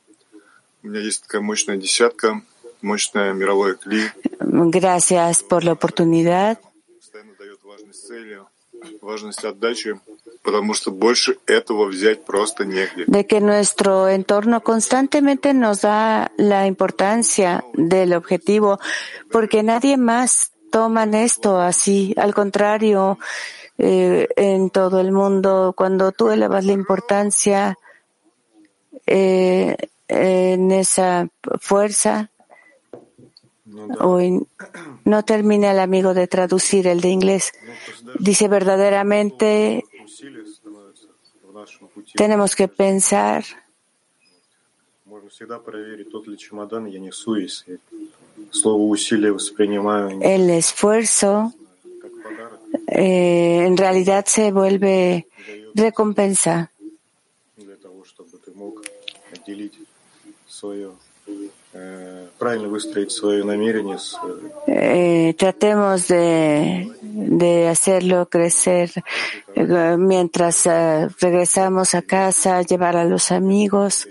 у 0.83 0.89
меня 0.89 1.01
есть 1.01 1.23
такая 1.23 1.43
мощная 1.43 1.77
десятка, 1.77 2.43
мощное 2.83 3.33
мировое 3.33 3.75
кли. 3.75 4.11
Gracias 4.41 5.43
por 5.43 5.65
la 5.65 5.73
oportunidad. 5.73 6.59
Постоянно 6.99 7.35
дает 7.39 7.59
важность 7.65 8.07
цели, 8.07 8.41
важность 9.01 9.45
отдачи, 9.45 10.01
потому 10.43 10.75
что 10.75 10.91
больше 10.91 11.39
этого 11.47 11.87
взять 11.87 12.25
просто 12.25 12.65
негде. 12.65 13.05
De 13.07 13.27
que 13.27 13.41
nuestro 13.41 14.09
entorno 14.09 14.63
constantemente 14.63 15.53
nos 15.53 15.83
da 15.83 16.31
la 16.37 16.67
importancia 16.67 17.65
del 17.75 18.15
objetivo, 18.15 18.79
porque 19.31 19.63
nadie 19.63 19.97
más 19.97 20.53
toman 20.71 21.15
esto 21.15 21.59
así. 21.59 22.15
Al 22.17 22.35
contrario, 22.35 23.19
eh, 23.79 24.29
en 24.37 24.71
todo 24.71 25.01
el 25.01 25.13
mundo, 25.13 25.73
cuando 25.77 26.13
tú 26.13 26.31
elevas 26.31 26.65
la 26.65 26.73
importancia 26.73 27.79
eh, 29.07 29.77
en 30.14 30.72
esa 30.72 31.28
fuerza, 31.60 32.30
Hoy 34.00 34.46
no 35.06 35.24
termina 35.24 35.72
el 35.72 35.80
amigo 35.80 36.14
de 36.14 36.28
traducir 36.28 36.86
el 36.86 37.02
de 37.02 37.10
inglés. 37.10 37.54
Dice 38.20 38.48
verdaderamente 38.48 39.84
tenemos 42.16 42.56
que 42.56 42.68
pensar 42.68 43.44
el 50.22 50.50
esfuerzo 50.50 51.54
eh, 52.88 53.64
en 53.66 53.78
realidad 53.78 54.26
se 54.26 54.52
vuelve 54.52 55.28
recompensa. 55.74 56.72
Eh, 64.68 65.36
tratemos 65.38 66.08
de, 66.08 66.92
de 67.02 67.68
hacerlo 67.68 68.28
crecer 68.30 68.92
eh, 69.56 69.96
mientras 69.98 70.66
eh, 70.66 71.08
regresamos 71.20 71.96
a 71.96 72.02
casa, 72.02 72.62
llevar 72.62 72.96
a 72.96 73.06
los 73.06 73.32
amigos. 73.32 74.08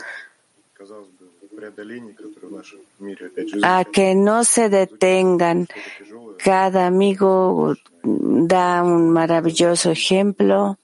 A 3.62 3.84
que 3.84 4.14
no 4.14 4.44
se 4.44 4.68
detengan. 4.68 5.68
Cada 6.38 6.86
amigo 6.86 7.74
da 8.02 8.82
un 8.82 9.10
maravilloso 9.10 9.90
ejemplo. 9.90 10.78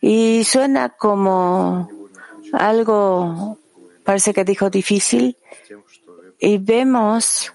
Y 0.00 0.44
suena 0.44 0.90
como 0.90 1.88
algo 2.58 3.58
parece 4.04 4.34
que 4.34 4.44
dijo 4.44 4.70
difícil 4.70 5.36
y 6.38 6.58
vemos 6.58 7.52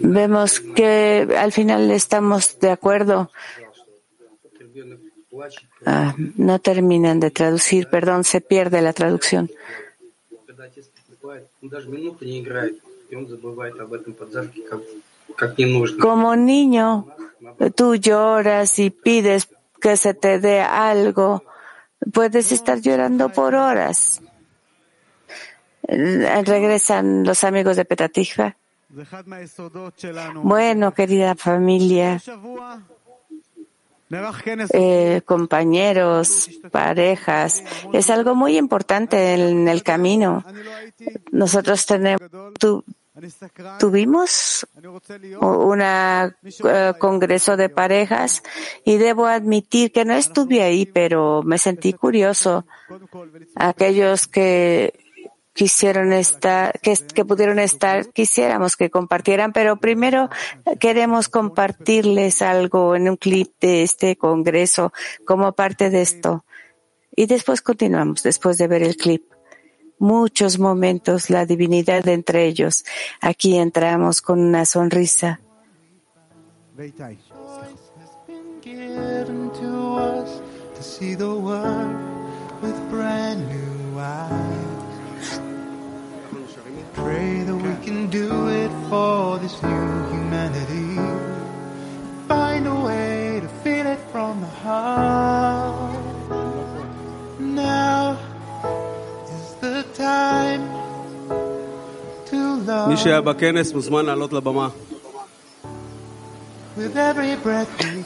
vemos 0.00 0.60
que 0.60 1.28
al 1.38 1.52
final 1.52 1.90
estamos 1.90 2.58
de 2.58 2.70
acuerdo. 2.70 3.30
Ah, 5.84 6.14
no 6.36 6.58
terminan 6.60 7.20
de 7.20 7.30
traducir, 7.30 7.88
perdón, 7.88 8.24
se 8.24 8.40
pierde 8.40 8.80
la 8.80 8.92
traducción. 8.92 9.50
Como 16.00 16.36
niño, 16.36 17.06
tú 17.74 17.94
lloras 17.96 18.78
y 18.78 18.90
pides 18.90 19.48
que 19.80 19.96
se 19.96 20.14
te 20.14 20.38
dé 20.38 20.60
algo. 20.60 21.42
Puedes 22.12 22.52
estar 22.52 22.80
llorando 22.80 23.28
por 23.30 23.54
horas. 23.54 24.22
Regresan 25.88 27.24
los 27.24 27.44
amigos 27.44 27.76
de 27.76 27.84
Petatija. 27.84 28.56
Bueno, 30.42 30.94
querida 30.94 31.34
familia, 31.34 32.20
eh, 34.72 35.22
compañeros, 35.24 36.50
parejas. 36.70 37.62
Es 37.92 38.10
algo 38.10 38.34
muy 38.34 38.56
importante 38.56 39.34
en 39.34 39.68
el 39.68 39.82
camino. 39.82 40.44
Nosotros 41.32 41.84
tenemos, 41.86 42.22
tu, 42.58 42.84
tuvimos 43.78 44.66
un 45.40 45.80
uh, 45.80 46.98
congreso 46.98 47.56
de 47.56 47.68
parejas 47.68 48.42
y 48.84 48.96
debo 48.98 49.26
admitir 49.26 49.92
que 49.92 50.04
no 50.04 50.14
estuve 50.14 50.62
ahí, 50.62 50.86
pero 50.86 51.42
me 51.42 51.58
sentí 51.58 51.92
curioso. 51.92 52.66
Aquellos 53.54 54.26
que 54.26 54.92
quisieron 55.56 56.12
estar, 56.12 56.78
que, 56.80 57.24
pudieron 57.24 57.58
estar, 57.58 58.12
quisiéramos 58.12 58.76
que 58.76 58.90
compartieran, 58.90 59.52
pero 59.52 59.78
primero 59.78 60.28
queremos 60.78 61.28
compartirles 61.28 62.42
algo 62.42 62.94
en 62.94 63.08
un 63.08 63.16
clip 63.16 63.52
de 63.60 63.82
este 63.82 64.16
congreso 64.16 64.92
como 65.24 65.52
parte 65.52 65.88
de 65.88 66.02
esto. 66.02 66.44
Y 67.16 67.24
después 67.24 67.62
continuamos, 67.62 68.22
después 68.22 68.58
de 68.58 68.68
ver 68.68 68.82
el 68.82 68.96
clip. 68.96 69.35
Muchos 69.98 70.58
momentos, 70.58 71.30
la 71.30 71.46
divinidad 71.46 72.06
entre 72.08 72.46
ellos. 72.46 72.84
Aquí 73.20 73.56
entramos 73.56 74.20
con 74.20 74.40
una 74.40 74.64
sonrisa. 74.64 75.40
Pray 86.96 87.42
that 87.44 87.54
we 87.54 87.74
can 87.84 88.08
do 88.08 88.48
it 88.48 88.70
for 88.88 89.38
this 89.38 89.62
new 89.62 90.08
humanity. 90.08 90.96
Find 92.26 92.66
a 92.66 92.74
way 92.74 93.40
to 93.40 93.48
feel 93.62 93.86
it 93.86 93.98
from 94.10 94.40
the 94.40 94.46
heart. 94.46 95.85
מי 102.87 102.97
שהיה 102.97 103.21
בכנס 103.21 103.73
מוזמן 103.73 104.05
לעלות 104.05 104.33
לבמה. 104.33 104.69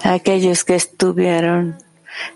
Aquellos 0.03 0.63
que 0.67 0.75
estuvieron 0.75 1.77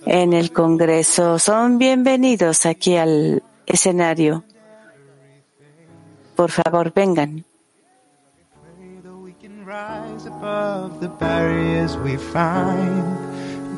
en 0.06 0.34
el 0.34 0.52
Congreso 0.54 1.40
son 1.40 1.80
bienvenidos 1.80 2.68
aquí 2.68 2.98
al 2.98 3.42
escenario. 3.66 4.44
Por 6.36 6.52
favor, 6.52 6.94
vengan. 6.94 7.44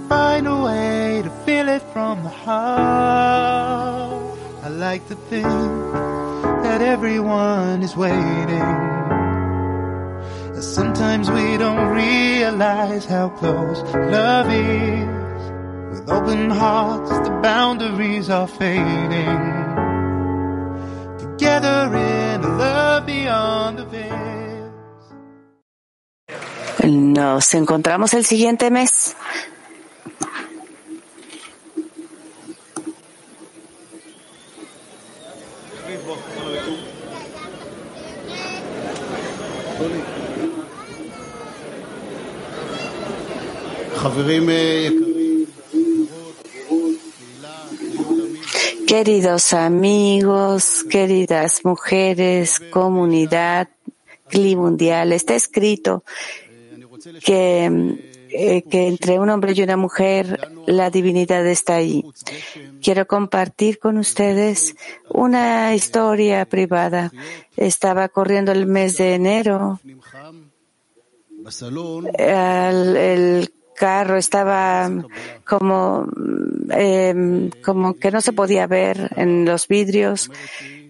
Find 0.09 0.45
a 0.45 0.57
way 0.65 1.21
to 1.23 1.31
feel 1.45 1.69
it 1.69 1.81
from 1.93 2.21
the 2.23 2.33
heart. 2.43 4.24
I 4.66 4.68
like 4.68 5.06
to 5.06 5.14
think 5.30 5.46
that 6.64 6.82
everyone 6.82 7.84
is 7.84 7.96
waiting. 7.96 8.72
Sometimes 10.60 11.30
we 11.30 11.56
don't 11.56 11.94
realize 11.94 13.04
how 13.04 13.28
close 13.28 13.80
love 13.94 14.50
is. 14.50 15.06
With 15.90 16.10
open 16.10 16.50
hearts, 16.50 17.10
the 17.28 17.38
boundaries 17.44 18.28
are 18.28 18.48
fading. 18.48 19.42
Together 21.20 21.94
in 21.94 22.42
a 22.42 22.48
love 22.58 23.06
beyond 23.06 23.78
the 23.78 23.84
veils. 23.84 24.72
Nos 26.82 27.54
encontramos 27.54 28.14
el 28.14 28.24
siguiente 28.24 28.72
mes. 28.72 29.14
Queridos 48.86 49.52
amigos, 49.52 50.84
queridas 50.88 51.64
mujeres, 51.64 52.60
comunidad, 52.70 53.68
clima 54.28 54.62
mundial, 54.62 55.12
está 55.12 55.34
escrito 55.34 56.04
que, 57.24 57.98
eh, 58.30 58.62
que 58.62 58.86
entre 58.86 59.18
un 59.18 59.28
hombre 59.30 59.54
y 59.56 59.62
una 59.62 59.76
mujer 59.76 60.52
la 60.66 60.88
divinidad 60.90 61.44
está 61.46 61.74
ahí. 61.76 62.04
Quiero 62.80 63.08
compartir 63.08 63.80
con 63.80 63.98
ustedes 63.98 64.76
una 65.08 65.74
historia 65.74 66.44
privada. 66.46 67.10
Estaba 67.56 68.08
corriendo 68.08 68.52
el 68.52 68.66
mes 68.66 68.98
de 68.98 69.14
enero. 69.14 69.80
El, 72.18 72.96
el 72.96 73.52
carro 73.76 74.16
estaba 74.16 74.90
como, 75.44 76.08
eh, 76.70 77.50
como 77.64 77.94
que 77.94 78.10
no 78.10 78.20
se 78.20 78.32
podía 78.32 78.66
ver 78.66 79.12
en 79.16 79.44
los 79.44 79.68
vidrios. 79.68 80.30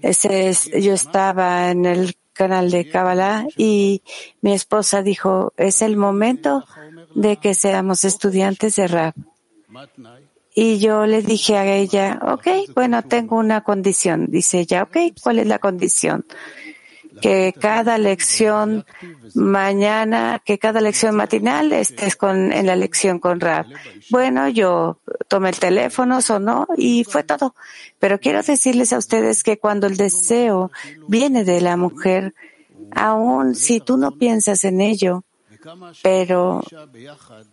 Yo 0.02 0.94
estaba 0.94 1.70
en 1.70 1.84
el 1.84 2.16
canal 2.32 2.70
de 2.70 2.88
Kabbalah 2.88 3.46
y 3.56 4.02
mi 4.40 4.52
esposa 4.52 5.02
dijo, 5.02 5.52
es 5.56 5.82
el 5.82 5.96
momento 5.96 6.64
de 7.14 7.38
que 7.38 7.54
seamos 7.54 8.04
estudiantes 8.04 8.76
de 8.76 8.86
rap. 8.86 9.16
Y 10.54 10.78
yo 10.78 11.04
le 11.06 11.20
dije 11.20 11.56
a 11.56 11.66
ella, 11.66 12.18
ok, 12.22 12.74
bueno, 12.74 13.02
tengo 13.02 13.36
una 13.36 13.62
condición. 13.62 14.26
Dice 14.30 14.60
ella, 14.60 14.84
ok, 14.84 14.96
¿cuál 15.22 15.38
es 15.38 15.46
la 15.46 15.58
condición? 15.58 16.24
Que 17.26 17.52
cada 17.58 17.98
lección 17.98 18.86
mañana, 19.34 20.40
que 20.44 20.60
cada 20.60 20.80
lección 20.80 21.16
matinal 21.16 21.72
estés 21.72 22.14
con, 22.14 22.52
en 22.52 22.66
la 22.66 22.76
lección 22.76 23.18
con 23.18 23.40
Rab. 23.40 23.66
Bueno, 24.10 24.48
yo 24.48 25.00
tomé 25.26 25.48
el 25.48 25.58
teléfono, 25.58 26.22
sonó 26.22 26.68
y 26.76 27.02
fue 27.02 27.24
todo. 27.24 27.56
Pero 27.98 28.20
quiero 28.20 28.42
decirles 28.42 28.92
a 28.92 28.98
ustedes 28.98 29.42
que 29.42 29.58
cuando 29.58 29.88
el 29.88 29.96
deseo 29.96 30.70
viene 31.08 31.42
de 31.42 31.60
la 31.60 31.76
mujer, 31.76 32.32
aun 32.92 33.56
si 33.56 33.80
tú 33.80 33.96
no 33.96 34.12
piensas 34.12 34.62
en 34.62 34.80
ello, 34.80 35.24
pero 36.02 36.62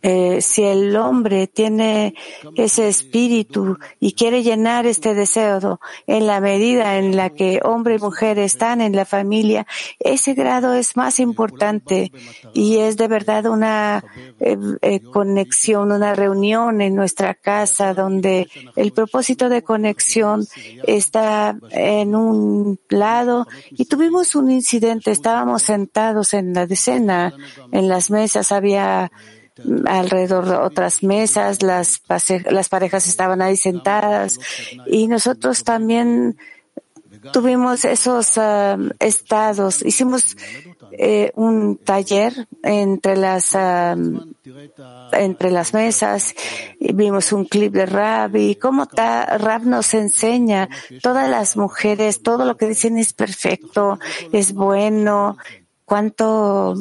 eh, 0.02 0.42
si 0.42 0.64
el 0.64 0.96
hombre 0.96 1.48
tiene 1.48 2.16
ese 2.56 2.88
espíritu 2.88 3.78
y 4.00 4.14
quiere 4.14 4.44
llenar 4.44 4.86
este 4.86 5.14
deseo 5.14 5.80
en 6.08 6.28
la 6.28 6.40
medida 6.40 6.98
en 6.98 7.16
la 7.16 7.30
que 7.30 7.60
hombre 7.64 7.96
y 7.96 8.00
mujer 8.00 8.40
están 8.40 8.82
en 8.82 8.96
la 8.96 9.06
familia, 9.06 9.66
ese 10.00 10.34
grado 10.34 10.74
es 10.74 10.96
más 10.96 11.20
importante 11.20 12.12
y 12.54 12.78
es 12.78 12.98
de 12.98 13.08
verdad 13.08 13.46
una 13.46 14.04
eh, 14.40 14.58
eh, 14.82 15.00
conexión, 15.02 15.92
una 15.92 16.14
reunión 16.16 16.82
en 16.82 16.96
nuestra 16.96 17.34
casa 17.34 17.94
donde 17.94 18.48
el 18.76 18.92
propósito 18.92 19.50
de 19.50 19.64
conexión 19.64 20.46
está 20.84 21.58
en 21.72 22.16
un 22.16 22.80
lado 22.90 23.48
y 23.72 23.86
tuvimos 23.86 24.36
un 24.36 24.52
incidente, 24.52 25.12
estábamos 25.12 25.64
sentados 25.64 26.34
en 26.34 26.54
la 26.54 26.66
decena, 26.66 27.34
en 27.72 27.88
mesas 28.12 28.52
había 28.52 29.12
alrededor 29.86 30.46
de 30.48 30.56
otras 30.56 31.04
mesas, 31.04 31.62
las, 31.62 32.02
las 32.50 32.70
parejas 32.70 33.08
estaban 33.08 33.42
ahí 33.42 33.56
sentadas 33.56 34.40
y 34.88 35.08
nosotros 35.08 35.64
también 35.64 36.38
tuvimos 37.32 37.86
esos 37.86 38.38
ah, 38.38 38.78
estados. 39.00 39.84
Hicimos 39.84 40.36
eh, 40.92 41.32
un 41.36 41.78
taller 41.78 42.48
entre 42.64 43.16
las 43.16 43.56
ah, 43.56 43.96
entre 45.14 45.52
las 45.52 45.74
mesas 45.74 46.34
y 46.80 46.94
vimos 46.94 47.32
un 47.32 47.46
clip 47.46 47.74
de 47.74 47.86
Rab 47.86 48.36
y 48.36 48.56
cómo 48.56 48.86
Rab 48.86 49.66
nos 49.66 49.94
enseña 49.94 50.68
todas 51.02 51.30
las 51.30 51.56
mujeres 51.56 52.22
todo 52.22 52.46
lo 52.46 52.58
que 52.58 52.68
dicen 52.68 52.98
es 52.98 53.14
perfecto, 53.14 54.00
es 54.32 54.54
bueno, 54.54 55.38
cuánto 55.86 56.76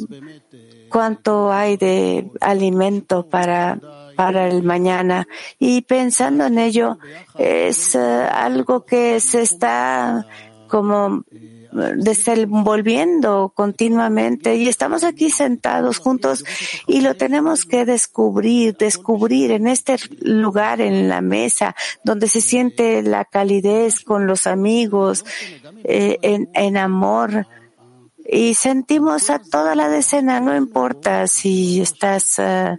cuánto 0.93 1.51
hay 1.51 1.75
de 1.75 2.29
alimento 2.39 3.27
para, 3.27 3.79
para 4.15 4.47
el 4.47 4.61
mañana. 4.61 5.27
Y 5.57 5.81
pensando 5.81 6.45
en 6.45 6.59
ello, 6.59 6.99
es 7.35 7.95
eh, 7.95 7.99
algo 7.99 8.85
que 8.85 9.19
se 9.19 9.41
está 9.41 10.27
como 10.67 11.23
desenvolviendo 11.95 13.51
continuamente 13.55 14.55
y 14.57 14.67
estamos 14.67 15.03
aquí 15.03 15.31
sentados 15.31 15.97
juntos 15.97 16.45
y 16.85 17.01
lo 17.01 17.15
tenemos 17.15 17.65
que 17.65 17.83
descubrir, 17.83 18.77
descubrir 18.77 19.49
en 19.49 19.67
este 19.67 19.95
lugar, 20.21 20.81
en 20.81 21.09
la 21.09 21.21
mesa, 21.21 21.75
donde 22.03 22.27
se 22.27 22.41
siente 22.41 23.01
la 23.01 23.25
calidez 23.25 24.01
con 24.01 24.27
los 24.27 24.45
amigos, 24.45 25.25
eh, 25.83 26.19
en, 26.21 26.51
en 26.53 26.77
amor 26.77 27.47
y 28.25 28.53
sentimos 28.53 29.29
a 29.29 29.39
toda 29.39 29.75
la 29.75 29.89
decena, 29.89 30.39
no 30.39 30.55
importa 30.55 31.27
si 31.27 31.81
estás 31.81 32.39
uh, 32.39 32.77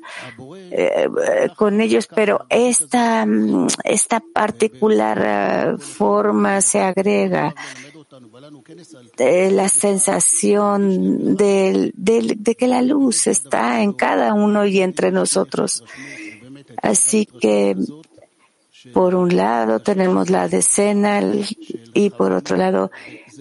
eh, 0.70 1.09
con 1.57 1.80
ellos, 1.80 2.07
pero 2.07 2.47
esta, 2.49 3.26
esta 3.84 4.20
particular 4.20 5.74
uh, 5.74 5.78
forma 5.78 6.61
se 6.61 6.80
agrega 6.80 7.55
de 9.16 9.51
la 9.51 9.68
sensación 9.68 11.36
de, 11.36 11.92
de, 11.95 12.36
de, 12.38 12.55
que 12.55 12.68
la 12.68 12.82
luz 12.82 13.26
está 13.26 13.82
en 13.82 13.92
cada 13.92 14.34
uno 14.34 14.64
y 14.66 14.80
entre 14.80 15.11
nosotros. 15.11 15.84
Así 16.80 17.26
que 17.26 17.76
por 18.92 19.14
un 19.14 19.36
lado 19.36 19.80
tenemos 19.80 20.30
la 20.30 20.49
decena 20.49 21.22
y 21.95 22.11
por 22.11 22.32
otro 22.32 22.57
lado 22.57 22.90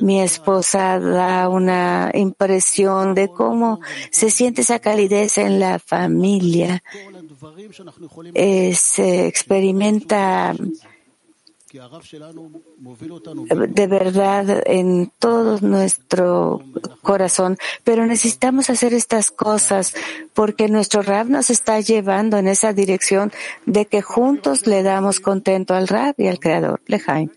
mi 0.01 0.21
esposa 0.21 0.99
da 0.99 1.49
una 1.49 2.11
impresión 2.13 3.15
de 3.15 3.29
cómo 3.29 3.79
se 4.11 4.29
siente 4.29 4.61
esa 4.61 4.79
calidez 4.79 5.37
en 5.37 5.59
la 5.59 5.79
familia. 5.79 6.83
Eh, 8.33 8.73
se 8.75 9.27
experimenta 9.27 10.55
de 13.67 13.87
verdad 13.87 14.61
en 14.65 15.11
todo 15.17 15.59
nuestro 15.61 16.61
corazón, 17.01 17.57
pero 17.83 18.05
necesitamos 18.05 18.69
hacer 18.69 18.93
estas 18.93 19.31
cosas 19.31 19.95
porque 20.35 20.67
nuestro 20.67 21.01
Rab 21.01 21.29
nos 21.29 21.49
está 21.49 21.79
llevando 21.79 22.37
en 22.37 22.47
esa 22.47 22.73
dirección 22.73 23.31
de 23.65 23.85
que 23.87 24.03
juntos 24.03 24.67
le 24.67 24.83
damos 24.83 25.19
contento 25.19 25.73
al 25.73 25.87
Rab 25.87 26.13
y 26.19 26.27
al 26.27 26.39
Creador, 26.39 26.79
Lejaim. 26.85 27.31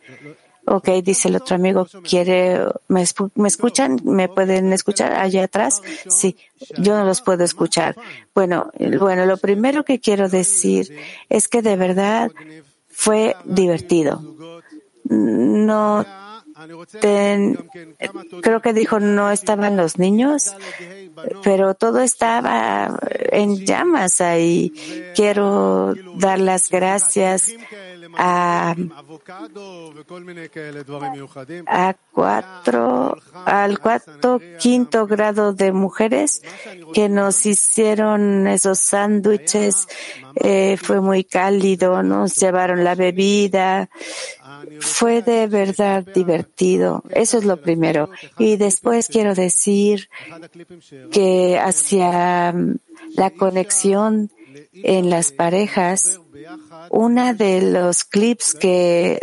Ok, 0.67 0.89
dice 1.03 1.29
el 1.29 1.37
otro 1.37 1.55
amigo, 1.55 1.87
quiere, 2.03 2.61
¿me, 2.89 3.05
¿me 3.37 3.49
escuchan? 3.49 4.01
¿Me 4.05 4.29
pueden 4.29 4.73
escuchar 4.73 5.12
allá 5.12 5.45
atrás? 5.45 5.81
Sí, 6.09 6.37
yo 6.77 6.97
no 6.97 7.05
los 7.05 7.23
puedo 7.23 7.45
escuchar. 7.45 7.95
Bueno, 8.35 8.71
bueno, 8.99 9.27
lo 9.27 9.37
primero 9.37 9.85
que 9.85 10.01
quiero 10.01 10.29
decir 10.29 10.93
es 11.29 11.47
que 11.47 11.62
de 11.62 11.77
verdad 11.77 12.33
fue 12.89 13.37
divertido. 13.45 14.21
No 15.05 16.05
creo 18.43 18.62
que 18.62 18.73
dijo 18.73 18.99
no 18.99 19.31
estaban 19.31 19.77
los 19.77 19.99
niños, 19.99 20.55
pero 21.45 21.75
todo 21.75 22.01
estaba 22.01 22.99
en 23.31 23.64
llamas 23.67 24.21
ahí. 24.21 24.73
Quiero 25.14 25.95
dar 26.17 26.41
las 26.41 26.71
gracias 26.71 27.53
a, 28.17 28.75
a 31.67 31.97
cuatro, 32.13 33.17
al 33.45 33.79
cuarto, 33.79 34.41
quinto 34.59 35.07
grado 35.07 35.53
de 35.53 35.73
mujeres 35.73 36.43
que 36.93 37.09
nos 37.09 37.47
hicieron 37.47 38.47
esos 38.47 38.81
sándwiches. 38.81 39.89
Eh, 40.37 40.77
fue 40.77 41.01
muy 41.01 41.25
cálido, 41.25 42.03
nos 42.03 42.37
llevaron 42.37 42.85
la 42.85 42.95
bebida. 42.95 43.89
Fue 44.81 45.23
de 45.23 45.47
verdad 45.47 46.05
divertido. 46.05 47.03
Eso 47.11 47.39
es 47.39 47.45
lo 47.45 47.61
primero. 47.61 48.11
Y 48.39 48.57
después 48.57 49.09
quiero 49.09 49.35
decir 49.35 50.09
que 51.11 51.59
hacia 51.59 52.55
la 53.15 53.31
conexión 53.31 54.31
en 54.73 55.11
las 55.11 55.33
parejas, 55.33 56.21
una 56.91 57.34
de 57.34 57.62
los 57.62 58.05
clips 58.05 58.55
que, 58.55 59.20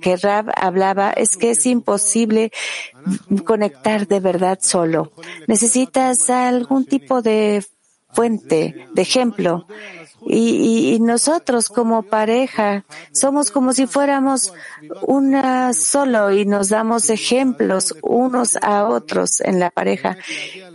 que 0.00 0.16
Rab 0.16 0.50
hablaba 0.56 1.10
es 1.10 1.36
que 1.36 1.50
es 1.50 1.66
imposible 1.66 2.52
conectar 3.44 4.06
de 4.06 4.20
verdad 4.20 4.58
solo. 4.60 5.12
Necesitas 5.46 6.30
algún 6.30 6.84
tipo 6.84 7.22
de 7.22 7.64
fuente, 8.14 8.88
de 8.92 9.02
ejemplo. 9.02 9.66
Y, 10.26 10.98
nosotros 11.00 11.68
como 11.68 12.02
pareja 12.02 12.84
somos 13.12 13.50
como 13.50 13.72
si 13.72 13.86
fuéramos 13.86 14.52
una 15.02 15.74
solo 15.74 16.32
y 16.32 16.46
nos 16.46 16.70
damos 16.70 17.10
ejemplos 17.10 17.94
unos 18.02 18.56
a 18.62 18.86
otros 18.86 19.40
en 19.40 19.60
la 19.60 19.70
pareja. 19.70 20.16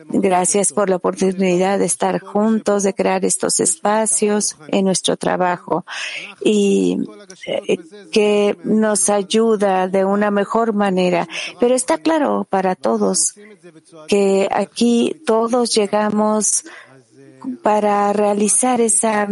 Gracias 0.09 0.71
por 0.71 0.89
la 0.89 0.97
oportunidad 0.97 1.79
de 1.79 1.85
estar 1.85 2.19
juntos, 2.19 2.83
de 2.83 2.93
crear 2.93 3.25
estos 3.25 3.59
espacios 3.59 4.55
en 4.67 4.85
nuestro 4.85 5.17
trabajo 5.17 5.85
y 6.43 6.97
eh, 7.47 7.77
que 8.11 8.57
nos 8.63 9.09
ayuda 9.09 9.87
de 9.87 10.05
una 10.05 10.31
mejor 10.31 10.73
manera. 10.73 11.27
Pero 11.59 11.75
está 11.75 11.97
claro 11.97 12.45
para 12.49 12.75
todos 12.75 13.33
que 14.07 14.47
aquí 14.51 15.21
todos 15.25 15.73
llegamos 15.73 16.65
para 17.61 18.11
realizar 18.13 18.81
esa 18.81 19.27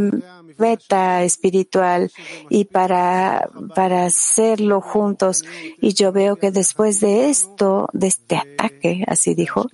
meta 0.57 1.23
espiritual 1.23 2.11
y 2.49 2.65
para, 2.65 3.49
para 3.75 4.05
hacerlo 4.05 4.81
juntos. 4.81 5.43
Y 5.79 5.93
yo 5.93 6.11
veo 6.11 6.35
que 6.35 6.51
después 6.51 6.99
de 6.99 7.29
esto, 7.29 7.89
de 7.93 8.07
este 8.07 8.37
ataque, 8.37 9.03
así 9.07 9.35
dijo, 9.35 9.67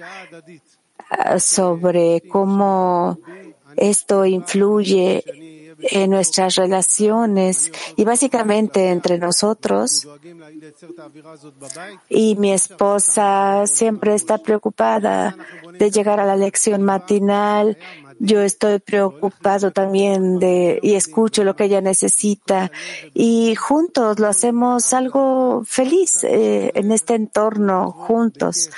ah, 1.09 1.39
sobre 1.39 2.21
cómo 2.21 3.19
esto 3.77 4.25
influye 4.25 5.23
en 5.83 6.11
nuestras 6.11 6.55
relaciones 6.55 7.71
y 7.95 8.03
básicamente 8.03 8.89
entre 8.89 9.17
nosotros. 9.17 10.07
Y 12.09 12.35
mi 12.35 12.53
esposa 12.53 13.65
siempre 13.67 14.15
está 14.15 14.37
preocupada 14.37 15.35
de 15.77 15.91
llegar 15.91 16.19
a 16.19 16.25
la 16.25 16.35
lección 16.35 16.83
matinal 16.83 17.77
yo 18.19 18.41
estoy 18.41 18.79
preocupado 18.79 19.71
también 19.71 20.39
de, 20.39 20.79
y 20.81 20.95
escucho 20.95 21.43
lo 21.43 21.55
que 21.55 21.65
ella 21.65 21.81
necesita 21.81 22.71
y 23.13 23.55
juntos 23.55 24.19
lo 24.19 24.27
hacemos 24.27 24.93
algo 24.93 25.63
feliz 25.65 26.23
eh, 26.23 26.71
en 26.75 26.91
este 26.91 27.15
entorno, 27.15 27.91
juntos. 27.91 28.69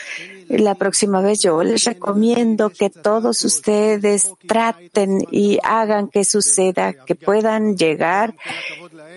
La 0.47 0.75
próxima 0.75 1.21
vez 1.21 1.41
yo 1.41 1.63
les 1.63 1.85
recomiendo 1.85 2.69
que 2.69 2.91
todos 2.91 3.43
ustedes 3.43 4.31
traten 4.47 5.25
y 5.31 5.57
hagan 5.63 6.07
que 6.07 6.23
suceda, 6.23 6.93
que 6.93 7.15
puedan 7.15 7.75
llegar. 7.75 8.35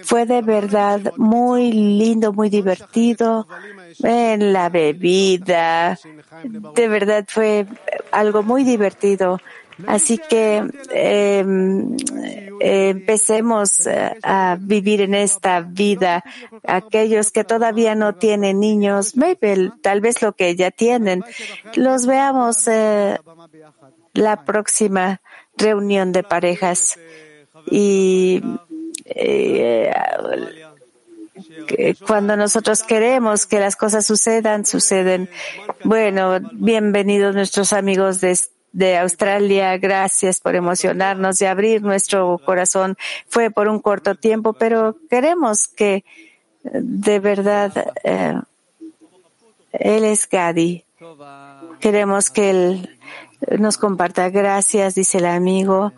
Fue 0.04 0.24
de 0.24 0.40
verdad 0.40 1.12
muy 1.16 1.70
lindo, 1.72 2.32
muy 2.32 2.48
divertido 2.48 3.46
en 4.02 4.54
la 4.54 4.70
bebida. 4.70 5.98
De 6.74 6.88
verdad 6.88 7.26
fue 7.28 7.66
algo 8.10 8.42
muy 8.42 8.64
divertido. 8.64 9.38
Así 9.86 10.18
que 10.18 10.64
em, 10.90 11.96
eh, 12.60 12.88
empecemos 12.88 13.86
a 14.22 14.56
vivir 14.60 15.02
en 15.02 15.14
esta 15.14 15.60
vida. 15.60 16.24
Aquellos 16.64 17.30
que 17.30 17.44
todavía 17.44 17.94
no 17.94 18.14
tienen 18.16 18.60
niños, 18.60 19.16
maybe, 19.16 19.70
tal 19.82 20.00
vez 20.00 20.20
lo 20.22 20.32
que 20.32 20.56
ya 20.56 20.70
tienen, 20.70 21.24
los 21.74 22.06
veamos 22.06 22.66
eh, 22.66 23.18
la 24.14 24.44
próxima 24.44 25.20
reunión 25.56 26.12
de 26.12 26.22
parejas. 26.24 26.98
Y 27.70 28.42
eh, 29.04 29.92
cuando 32.06 32.36
nosotros 32.36 32.82
queremos 32.82 33.46
que 33.46 33.60
las 33.60 33.76
cosas 33.76 34.04
sucedan, 34.04 34.66
suceden. 34.66 35.28
Bueno, 35.84 36.40
bienvenidos 36.52 37.34
nuestros 37.34 37.72
amigos 37.72 38.20
de 38.20 38.36
de 38.72 38.98
Australia. 38.98 39.76
Gracias 39.78 40.40
por 40.40 40.54
emocionarnos 40.54 41.40
y 41.40 41.46
abrir 41.46 41.82
nuestro 41.82 42.38
corazón. 42.44 42.96
Fue 43.28 43.50
por 43.50 43.68
un 43.68 43.80
corto 43.80 44.14
tiempo, 44.14 44.52
pero 44.52 44.96
queremos 45.10 45.68
que 45.68 46.04
de 46.62 47.20
verdad 47.20 47.72
eh, 48.04 48.40
Él 49.72 50.04
es 50.04 50.28
Gadi. 50.28 50.84
Queremos 51.80 52.30
que 52.30 52.50
Él 52.50 52.98
nos 53.58 53.78
comparta. 53.78 54.30
Gracias, 54.30 54.94
dice 54.94 55.18
el 55.18 55.26
amigo. 55.26 55.92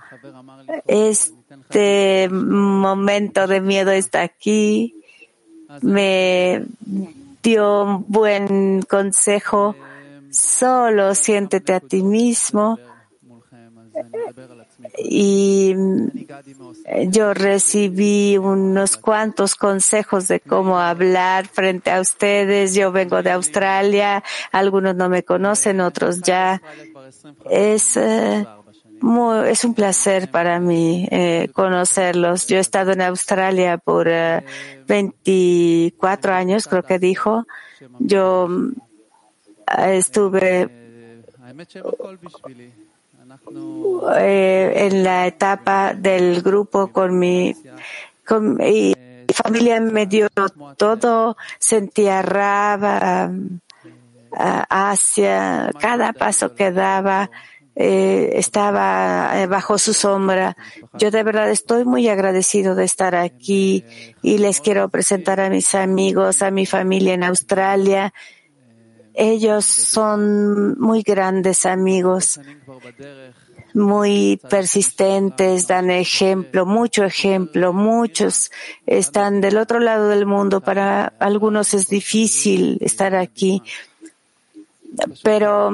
Este 0.86 2.28
momento 2.30 3.46
de 3.46 3.60
miedo 3.60 3.90
está 3.90 4.22
aquí. 4.22 4.94
Me 5.82 6.64
dio 7.42 7.82
un 7.84 8.04
buen 8.08 8.82
consejo 8.82 9.74
Solo 10.30 11.14
siéntete 11.14 11.72
a 11.74 11.80
ti 11.80 12.02
mismo 12.02 12.78
y 14.98 15.74
yo 17.08 17.34
recibí 17.34 18.38
unos 18.38 18.96
cuantos 18.96 19.54
consejos 19.54 20.28
de 20.28 20.40
cómo 20.40 20.78
hablar 20.78 21.46
frente 21.46 21.90
a 21.90 22.00
ustedes. 22.00 22.74
Yo 22.74 22.92
vengo 22.92 23.22
de 23.22 23.30
Australia, 23.30 24.22
algunos 24.52 24.94
no 24.96 25.08
me 25.08 25.22
conocen, 25.22 25.80
otros 25.80 26.20
ya. 26.22 26.62
Es, 27.48 27.96
eh, 27.96 28.46
es 29.46 29.64
un 29.64 29.74
placer 29.74 30.30
para 30.30 30.60
mí 30.60 31.08
eh, 31.10 31.48
conocerlos. 31.52 32.46
Yo 32.46 32.56
he 32.56 32.60
estado 32.60 32.92
en 32.92 33.02
Australia 33.02 33.78
por 33.78 34.08
24 34.86 36.32
eh, 36.32 36.34
años, 36.34 36.68
creo 36.68 36.82
que 36.82 36.98
dijo. 36.98 37.46
Yo 37.98 38.48
estuve 39.78 40.68
eh, 44.18 44.72
en 44.76 45.04
la 45.04 45.26
etapa 45.26 45.94
del 45.94 46.42
grupo 46.42 46.88
con 46.88 47.18
mi, 47.18 47.54
mi 48.30 49.34
familia 49.34 49.80
me 49.80 50.06
dio 50.06 50.28
todo, 50.76 51.36
sentía 51.58 52.22
raba, 52.22 53.30
hacia 54.32 55.70
cada 55.78 56.12
paso 56.12 56.54
que 56.54 56.70
daba. 56.72 57.30
Eh, 57.76 58.32
estaba 58.38 59.40
eh, 59.40 59.46
bajo 59.46 59.78
su 59.78 59.94
sombra. 59.94 60.56
Yo 60.98 61.10
de 61.10 61.22
verdad 61.22 61.50
estoy 61.50 61.84
muy 61.84 62.08
agradecido 62.08 62.74
de 62.74 62.84
estar 62.84 63.14
aquí 63.14 63.84
y 64.22 64.38
les 64.38 64.60
quiero 64.60 64.88
presentar 64.90 65.40
a 65.40 65.48
mis 65.48 65.74
amigos, 65.74 66.42
a 66.42 66.50
mi 66.50 66.66
familia 66.66 67.14
en 67.14 67.24
Australia. 67.24 68.12
Ellos 69.22 69.66
son 69.66 70.78
muy 70.80 71.02
grandes 71.02 71.66
amigos, 71.66 72.40
muy 73.74 74.40
persistentes, 74.48 75.66
dan 75.66 75.90
ejemplo, 75.90 76.64
mucho 76.64 77.04
ejemplo. 77.04 77.74
Muchos 77.74 78.50
están 78.86 79.42
del 79.42 79.58
otro 79.58 79.78
lado 79.78 80.08
del 80.08 80.24
mundo. 80.24 80.62
Para 80.62 81.12
algunos 81.18 81.74
es 81.74 81.88
difícil 81.88 82.78
estar 82.80 83.14
aquí, 83.14 83.62
pero 85.22 85.70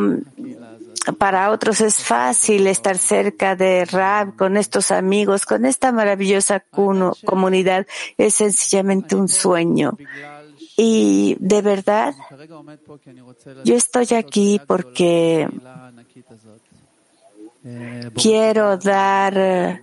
para 1.16 1.52
otros 1.52 1.80
es 1.82 2.02
fácil 2.02 2.66
estar 2.66 2.98
cerca 2.98 3.54
de 3.54 3.84
Rab, 3.84 4.34
con 4.34 4.56
estos 4.56 4.90
amigos, 4.90 5.46
con 5.46 5.66
esta 5.66 5.92
maravillosa 5.92 6.64
comunidad. 7.24 7.86
Es 8.18 8.34
sencillamente 8.34 9.14
un 9.14 9.28
sueño. 9.28 9.96
Y 10.76 11.36
de 11.40 11.62
verdad, 11.62 12.14
yo 13.64 13.74
estoy 13.74 14.08
aquí 14.14 14.60
porque 14.66 15.48
quiero 18.14 18.76
dar 18.76 19.82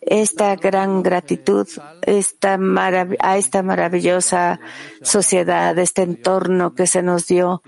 esta 0.00 0.56
gran 0.56 1.02
gratitud 1.02 1.68
a 1.68 3.36
esta 3.36 3.62
maravillosa 3.62 4.58
sociedad, 5.00 5.78
este 5.78 6.02
entorno 6.02 6.74
que 6.74 6.86
se 6.86 7.02
nos 7.02 7.26
dio. 7.26 7.62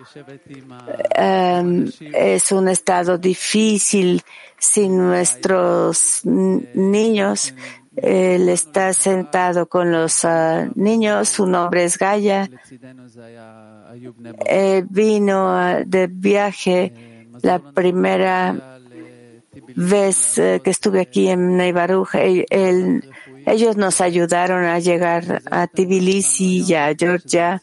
Em, 1.14 1.90
es 2.00 2.50
un 2.50 2.68
estado 2.68 3.18
difícil 3.18 4.22
sin 4.58 4.98
nuestros 4.98 6.22
niños. 6.24 7.54
Él 7.96 8.48
está 8.48 8.92
sentado 8.92 9.66
con 9.66 9.92
los 9.92 10.24
ah, 10.24 10.68
niños, 10.74 11.28
su 11.28 11.46
nombre 11.46 11.84
es 11.84 11.98
Gaia. 11.98 12.48
vino 14.88 15.48
ah, 15.48 15.82
de 15.84 16.06
viaje 16.08 16.92
la 17.42 17.58
primera 17.58 18.80
vez 19.76 20.38
eh, 20.38 20.60
que 20.62 20.70
estuve 20.70 21.00
aquí 21.00 21.28
en 21.28 21.56
Neibaruj, 21.56 22.14
ellos 23.46 23.76
nos 23.76 24.00
ayudaron 24.00 24.64
a 24.64 24.78
llegar 24.78 25.42
a 25.50 25.66
Tbilisi 25.66 26.64
y 26.66 26.74
a 26.74 26.94
Georgia 26.98 27.62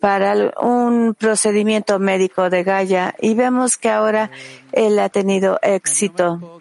para 0.00 0.52
un 0.60 1.14
procedimiento 1.14 1.98
médico 1.98 2.50
de 2.50 2.62
Gaia 2.62 3.14
y 3.20 3.34
vemos 3.34 3.76
que 3.76 3.88
ahora 3.88 4.30
él 4.72 4.98
ha 4.98 5.08
tenido 5.08 5.58
éxito. 5.62 6.60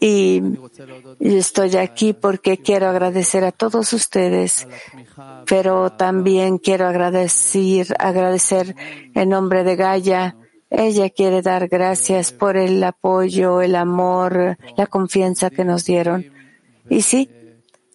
Y 0.00 0.42
estoy 1.20 1.76
aquí 1.76 2.14
porque 2.14 2.56
quiero 2.58 2.88
agradecer 2.88 3.44
a 3.44 3.52
todos 3.52 3.92
ustedes, 3.92 4.66
pero 5.46 5.92
también 5.92 6.56
quiero 6.56 6.86
agradecer, 6.86 7.94
agradecer 7.98 8.74
en 9.14 9.28
nombre 9.28 9.62
de 9.62 9.76
Gaia 9.76 10.36
ella 10.70 11.10
quiere 11.10 11.42
dar 11.42 11.66
gracias 11.66 12.30
por 12.30 12.56
el 12.56 12.82
apoyo, 12.84 13.60
el 13.60 13.74
amor, 13.74 14.56
la 14.76 14.86
confianza 14.86 15.50
que 15.50 15.64
nos 15.64 15.84
dieron. 15.84 16.32
Y 16.88 17.02
sí, 17.02 17.28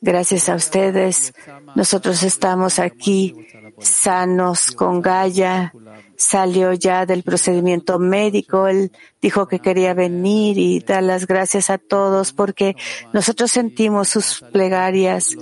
gracias 0.02 0.50
a 0.50 0.56
ustedes, 0.56 1.34
nosotros 1.74 2.22
estamos 2.24 2.80
aquí 2.80 3.34
sanos 3.80 4.72
con 4.72 5.02
Gaia. 5.02 5.74
Salió 6.18 6.74
ya 6.74 7.06
del 7.06 7.24
procedimiento 7.24 8.00
médico. 8.00 8.68
Él 8.68 8.92
dijo 9.22 9.48
que 9.48 9.60
quería 9.60 9.94
venir 9.94 10.58
y 10.58 10.80
dar 10.80 11.04
las 11.04 11.28
gracias 11.28 11.70
a 11.70 11.78
todos 11.78 12.34
porque 12.34 12.76
nosotros 13.14 13.52
sentimos 13.52 14.10
sus 14.10 14.44
plegarias 14.52 15.36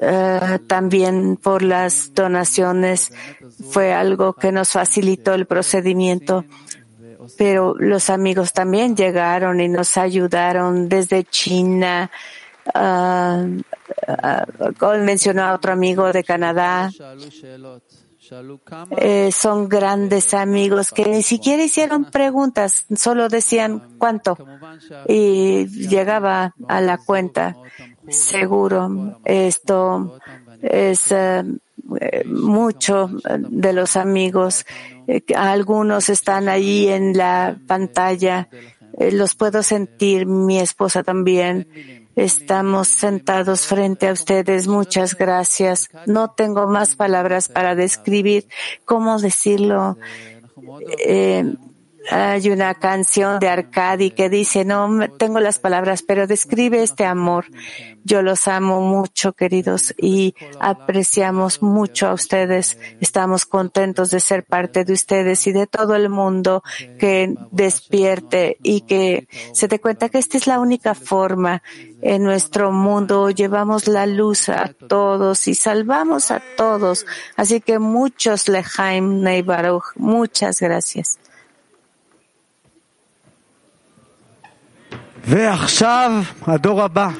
eh, 0.00 0.58
también 0.66 1.36
por 1.36 1.62
las 1.62 2.14
donaciones. 2.14 3.12
Fue 3.70 3.92
algo 3.92 4.32
que 4.32 4.52
nos 4.52 4.70
facilitó 4.70 5.34
el 5.34 5.46
procedimiento. 5.46 6.44
Pero 7.38 7.74
los 7.78 8.10
amigos 8.10 8.52
también 8.52 8.96
llegaron 8.96 9.60
y 9.60 9.68
nos 9.68 9.96
ayudaron 9.96 10.88
desde 10.88 11.24
China. 11.24 12.10
Uh, 12.74 13.60
mencionó 15.04 15.42
a 15.42 15.54
otro 15.54 15.72
amigo 15.72 16.12
de 16.12 16.24
Canadá. 16.24 16.90
Eh, 18.98 19.32
son 19.32 19.68
grandes 19.68 20.32
amigos 20.32 20.92
que 20.92 21.04
ni 21.06 21.22
siquiera 21.22 21.64
hicieron 21.64 22.04
preguntas, 22.04 22.86
solo 22.94 23.28
decían 23.28 23.96
cuánto 23.98 24.38
y 25.08 25.66
llegaba 25.66 26.54
a 26.68 26.80
la 26.80 26.98
cuenta. 26.98 27.56
Seguro, 28.08 29.18
esto 29.24 30.18
es 30.62 31.10
eh, 31.10 31.42
mucho 32.26 33.10
de 33.38 33.72
los 33.72 33.96
amigos. 33.96 34.66
Eh, 35.08 35.22
algunos 35.34 36.08
están 36.08 36.48
allí 36.48 36.88
en 36.88 37.16
la 37.16 37.58
pantalla. 37.66 38.48
los 38.98 39.34
puedo 39.34 39.64
sentir, 39.64 40.26
mi 40.26 40.60
esposa 40.60 41.02
también. 41.02 42.01
Estamos 42.16 42.88
sentados 42.88 43.66
frente 43.66 44.08
a 44.08 44.12
ustedes. 44.12 44.68
Muchas 44.68 45.16
gracias. 45.16 45.88
No 46.06 46.30
tengo 46.30 46.66
más 46.66 46.96
palabras 46.96 47.48
para 47.48 47.74
describir 47.74 48.46
cómo 48.84 49.18
decirlo. 49.18 49.96
Eh, 50.98 51.54
hay 52.10 52.50
una 52.50 52.74
canción 52.74 53.38
de 53.38 53.48
Arcadi 53.48 54.10
que 54.10 54.28
dice, 54.28 54.64
no 54.64 55.08
tengo 55.18 55.40
las 55.40 55.58
palabras, 55.58 56.02
pero 56.02 56.26
describe 56.26 56.82
este 56.82 57.04
amor. 57.04 57.46
Yo 58.04 58.22
los 58.22 58.48
amo 58.48 58.80
mucho, 58.80 59.32
queridos, 59.32 59.94
y 59.96 60.34
apreciamos 60.60 61.62
mucho 61.62 62.08
a 62.08 62.14
ustedes. 62.14 62.78
Estamos 63.00 63.46
contentos 63.46 64.10
de 64.10 64.20
ser 64.20 64.44
parte 64.44 64.84
de 64.84 64.92
ustedes 64.92 65.46
y 65.46 65.52
de 65.52 65.66
todo 65.66 65.94
el 65.94 66.08
mundo 66.08 66.62
que 66.98 67.34
despierte 67.50 68.58
y 68.62 68.82
que 68.82 69.28
se 69.52 69.68
dé 69.68 69.80
cuenta 69.80 70.08
que 70.08 70.18
esta 70.18 70.36
es 70.36 70.46
la 70.46 70.58
única 70.58 70.94
forma 70.94 71.62
en 72.00 72.24
nuestro 72.24 72.72
mundo. 72.72 73.30
Llevamos 73.30 73.86
la 73.86 74.06
luz 74.06 74.48
a 74.48 74.72
todos 74.88 75.46
y 75.46 75.54
salvamos 75.54 76.30
a 76.30 76.42
todos. 76.56 77.06
Así 77.36 77.60
que 77.60 77.78
muchos 77.78 78.48
Lehaim 78.48 79.20
Neibaruch, 79.22 79.84
muchas 79.96 80.60
gracias. 80.60 81.21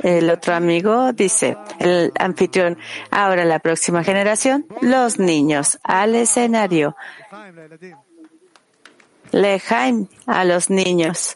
El 0.03 0.30
otro 0.30 0.55
amigo 0.55 1.12
dice, 1.12 1.57
el 1.78 2.12
anfitrión, 2.18 2.76
ahora 3.11 3.44
la 3.44 3.61
próxima 3.61 4.03
generación, 4.03 4.66
los 4.80 5.18
niños 5.18 5.78
al 5.84 6.14
escenario. 6.16 6.96
Lejaim 9.30 10.09
a 10.26 10.44
los 10.44 10.68
niños. 10.68 11.34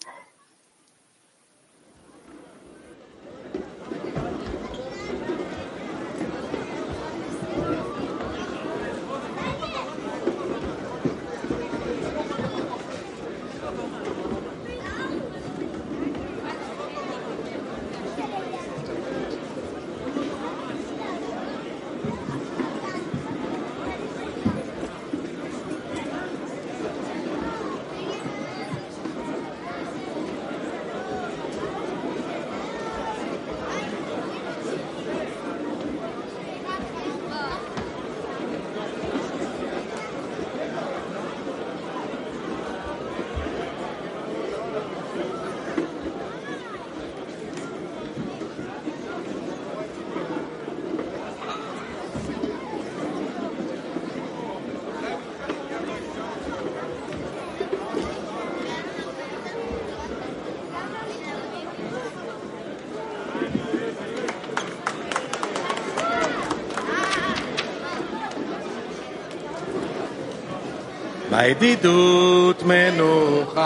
בידידות 71.47 72.63
מנוחתך 72.63 73.61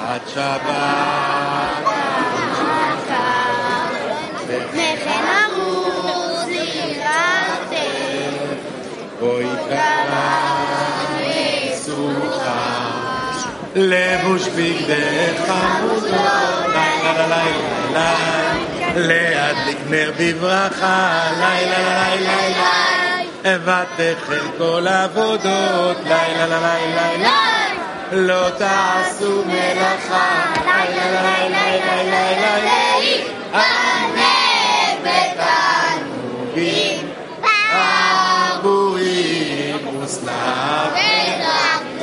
עד 0.00 0.20
שבת. 0.34 1.90
וכן 4.48 5.24
אמרו 5.44 5.84
זכירתך 6.42 7.74
בואי 9.20 9.46
כסוכה 11.72 12.90
לבוש 13.74 14.48
בגדך 14.48 15.46
חמודות 15.46 16.04
לילה 16.66 17.26
לילה 17.26 17.54
לילה. 17.92 18.14
להדליק 18.96 19.78
נר 19.90 20.12
בברכה. 20.18 21.30
לילה 21.40 21.78
לילה 21.78 22.16
לילה 22.16 22.99
ותחל 23.44 24.46
כל 24.58 24.86
עבודות 24.88 25.96
לילה 26.04 26.46
לילה 26.46 27.12
לילה 27.12 27.40
לא 28.12 28.50
תעשו 28.50 29.44
מלאכה. 29.46 30.44
לילה 30.64 31.48
לילה 31.48 32.02
לילה 32.02 32.58
לילה 32.58 33.00
תענוגים 35.36 37.08
עבורים 38.52 40.00
וסלב 40.02 40.92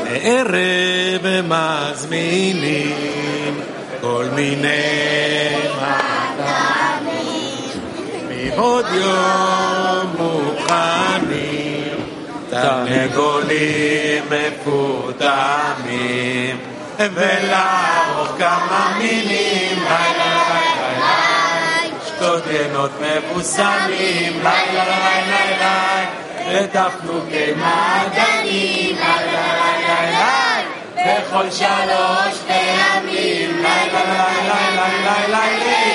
לערב 0.04 1.26
מזמינים 1.48 2.96
כל 4.02 4.26
מיני 4.36 5.48
מתנים 5.66 6.07
מבעוד 8.58 8.86
יום 8.92 10.16
מוכנים 10.18 11.94
תרנגולים 12.50 14.24
מפותמים 14.30 15.78
ולערוך 17.00 18.30
כמה 18.38 18.96
מינים 18.98 19.78
לילה 19.84 20.44
לילה 20.50 20.90
לילה 21.00 21.92
שדות 22.08 22.44
ינות 22.52 22.92
מבוסמים 23.02 24.34
לילה 24.44 24.84
לילה 24.86 25.42
לילה 25.50 26.06
ותפנוקי 26.52 27.52
מעדנים 27.56 28.96
לילה 28.96 29.48
לילה 29.58 30.02
לילה 30.04 30.62
בכל 30.96 31.52
שלוש 31.52 32.36
פעמים 32.48 33.50
לילה 33.58 34.02
לילה 34.04 34.60
לילה 34.74 35.28
לילה 35.28 35.38
תענג 35.38 35.87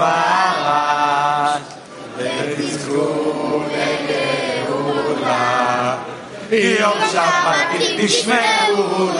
וארץ 0.00 1.62
ותזכו 2.16 3.60
לגאולה 4.58 5.96
יום 6.52 6.98
שבת 7.12 7.80
תשמעו 7.98 9.10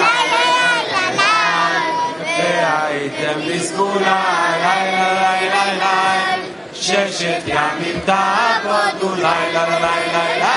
והייתם 2.38 3.40
בסגולה 3.48 4.22
לילה 4.60 5.12
לילה 5.12 5.64
לילה 5.64 6.36
ששת 6.72 7.42
ימים 7.46 8.00
תעבודו 8.04 9.14
לילה 9.14 9.64
לילה 9.68 9.88
לילה 10.12 10.56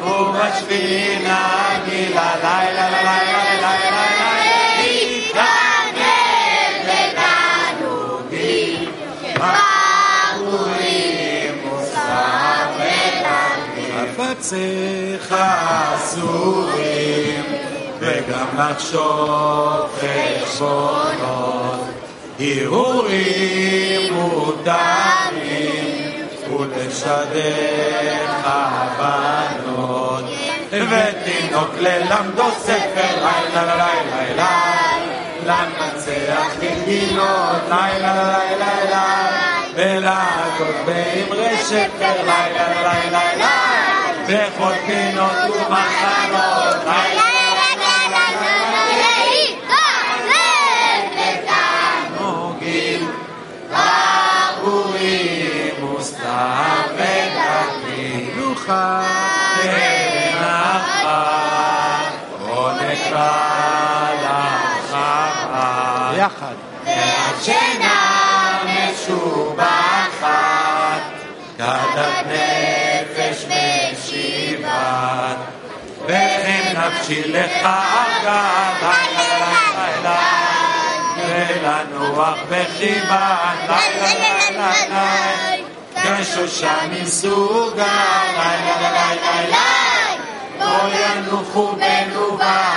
ובשביעי 0.00 1.18
נגילה 1.18 2.34
לילה 2.42 2.90
לילה 2.90 3.02
לילה 3.02 3.44
לילה 3.44 3.49
חפציך 14.21 15.35
אסורים 15.95 17.43
וגם 17.99 18.47
לחשוב 18.57 19.99
חשבונות. 20.45 21.79
הרהורים 22.39 24.13
מותרים 24.13 25.51
ותשדך 26.59 27.11
הבנות. 28.43 30.23
ותינוק 30.71 31.69
ללמדו 31.79 32.51
ספר 32.59 33.15
לילה 33.15 33.75
לילה 33.75 33.87
לילה 34.15 34.81
למנצח 35.45 36.55
בגינות 36.59 37.61
לילה 37.69 38.13
לילה 38.13 38.71
לילה 38.85 39.31
ולעקוד 39.75 40.75
באמרי 40.85 41.57
שפר 41.57 42.15
לילה 42.23 42.67
לילה 42.67 42.93
לילה 43.11 43.60
וחוטפים 44.31 45.17
אותו 45.17 45.59
מחלות. 45.69 46.61
יחד. 66.21 66.70
נפשי 76.87 77.21
לך 77.27 77.65
אגב 77.65 78.91
ולנוח 81.17 82.37
בחיבה 82.49 83.37
לילה 83.67 84.71
כשושנים 85.95 87.05
סוגה 87.05 88.21
לילה 88.37 89.65
לא 90.59 90.79
ינוחו 90.93 91.71
בנובה 91.75 92.73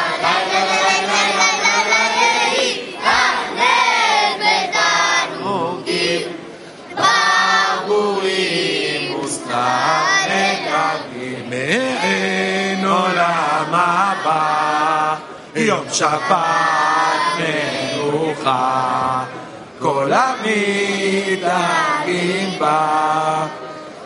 הבא 13.75 15.15
יום 15.57 15.85
שבת 15.93 16.35
מנוחה. 17.39 19.25
כל 19.79 20.13
המתאגים 20.13 21.39
בה 22.59 23.47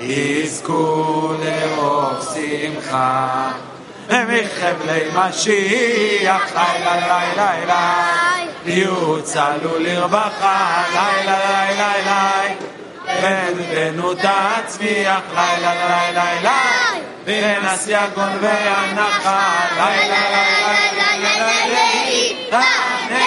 יזכו 0.00 1.32
לאור 1.44 2.10
שמחה. 2.34 3.50
מחבלי 4.10 5.08
משיח 5.14 6.42
לילה 6.54 6.94
לילה 6.96 7.20
לילה 7.36 8.06
יוצלו 8.66 9.78
לרווחה 9.78 10.84
לילה 10.92 11.38
לילה 11.48 11.92
לילה 11.96 12.54
ועדותנו 13.22 14.14
תצמיח 14.14 15.20
לילה 15.34 15.74
לילה 15.74 16.34
לילה 16.34 16.77
ונסיה 17.28 18.06
גונבי 18.14 18.46
הנחל. 18.46 19.30
לילה 19.76 20.20
לילה 20.30 21.16
לילה 21.16 21.66
להתענג 22.24 23.22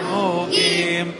בתענוגים. 0.00 1.12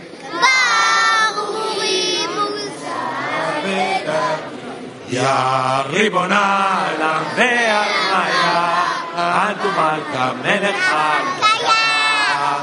יא 5.10 5.28
ריבונה 5.86 6.84
למח 7.00 7.38
מיה, 7.38 7.82
אנטו 9.16 9.68
מלכה 9.68 10.32
מלך 10.42 10.94
מלכה. 11.38 12.58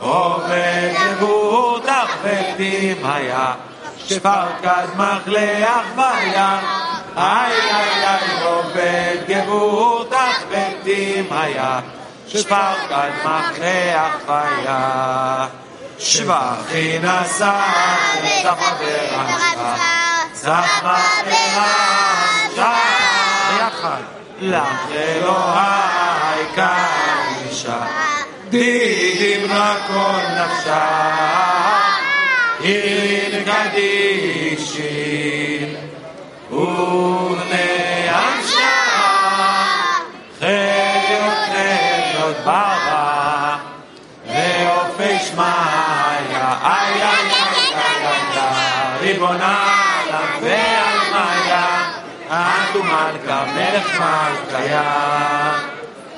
עובד 0.00 0.92
גבורתך 1.16 2.16
ותמיה, 2.22 3.52
שפרקד 4.06 4.86
מחלך 4.96 5.86
ויה. 5.96 6.58
აი 7.16 7.56
აი 7.78 7.94
აი 8.12 8.28
მოგეგებუთ 8.42 10.12
ახმეტი 10.26 11.00
მაია 11.30 11.70
შფალკან 12.30 13.12
მახე 13.24 13.78
ახაია. 14.04 14.78
შვახინასა 16.00 17.52
საფაბერა 18.42 19.24
საფაბერა 20.42 21.66
იახან 23.56 24.04
ლახელო 24.52 25.36
აი 25.64 26.46
კაიშა 26.56 27.76
დიდი 28.54 29.32
მრაკონ 29.44 30.24
ნახშა 30.38 30.80
ირგადიში 32.72 34.08
ובני 36.60 38.08
השעה, 38.08 39.64
חיות 40.38 41.38
חיות 41.52 42.36
ברא, 42.44 43.56
לעופי 44.26 45.18
איי 45.18 46.54
איי 46.64 47.02
איי 47.02 47.02
איי 47.02 47.60
ריבונה 49.00 49.80
מאיה, 51.12 51.90
את 52.30 52.76
ומלכה 52.76 53.44
מלך 53.54 54.00
מלכיה. 54.00 54.82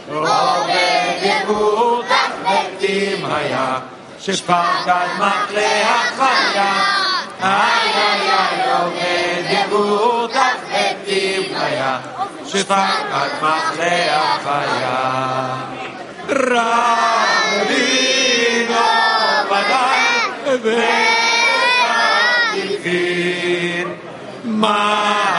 עובד 0.09 1.22
יקור 1.22 2.03
כך 2.11 2.30
מתים 2.45 3.24
היה, 3.24 3.78
מחלה 5.18 6.01
חיה. 6.16 7.11
איי 7.43 7.89
איי 7.95 8.22
איי 8.30 8.72
עובד 8.72 9.43
יקותך 9.49 10.38
מתים 10.72 11.43
היה 11.59 11.99
שפקד 12.45 13.28
מחלה 13.41 14.22
החיה 14.24 14.97
רבינו 16.30 17.55
ודאי 19.49 20.03
ותלכין 22.53 23.88
מחית 24.45 25.30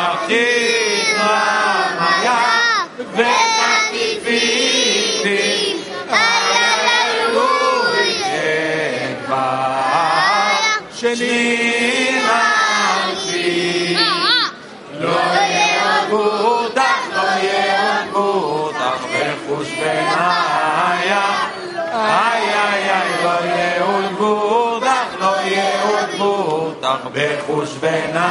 בחושבנה. 27.13 28.29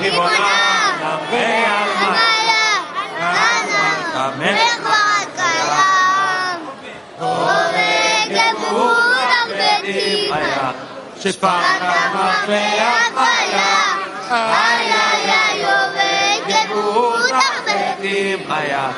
ריבונה 0.00 0.38
נא 1.00 1.16
ועלמנה, 1.30 2.20
אנא 3.20 3.94
המלך 4.14 4.86
הקיים, 5.32 6.60
עובד 7.18 8.36
אמון 8.50 8.94
הבדים 9.30 10.32
היה, 10.32 10.70
שפחד 11.22 12.08
מפלח 12.14 13.12
היה, 13.16 13.64
היה 14.30 15.02
היה 15.12 15.74
עובד 15.74 16.54
אמון 16.64 17.22
הבדים 17.32 18.52
היה, 18.52 18.90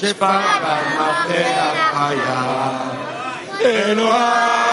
שפחד 0.00 0.82
מפלח 0.98 1.94
היה. 1.94 2.68
אלוהי 3.60 4.71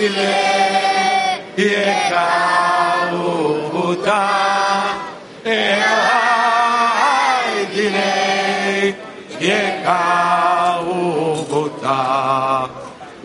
filé 0.00 1.44
e 1.58 1.74
é 1.74 2.08
caro 2.08 3.68
votar. 3.70 4.96
É 5.44 5.78
ai, 6.14 7.66
filé 7.74 8.94
e 9.38 9.50
é 9.50 9.82
caro 9.84 11.44
votar. 11.50 12.70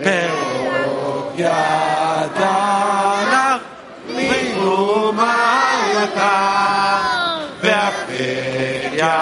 Paróquia 0.03 1.55
da 2.38 3.61
Lingo 4.09 5.13
Maiatá, 5.13 6.34
Vermelha 7.61 9.17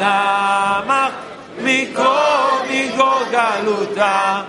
da 0.00 0.82
Mar, 0.84 1.12
Mico, 1.58 2.12
Mico, 2.68 3.10
Galuta. 3.30 4.46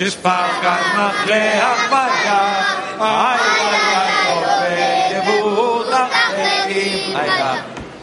שפקד 0.00 0.82
מחלה 0.94 1.68
החיה 1.68 2.62
איי 3.00 3.38
איי 3.50 3.80
איי 3.96 4.12
עובד 4.32 5.22
יהודה 5.24 6.06
מתים 6.32 7.16
היה 7.16 7.54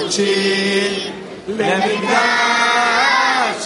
קודשי 0.07 1.11
למקדש 1.47 2.17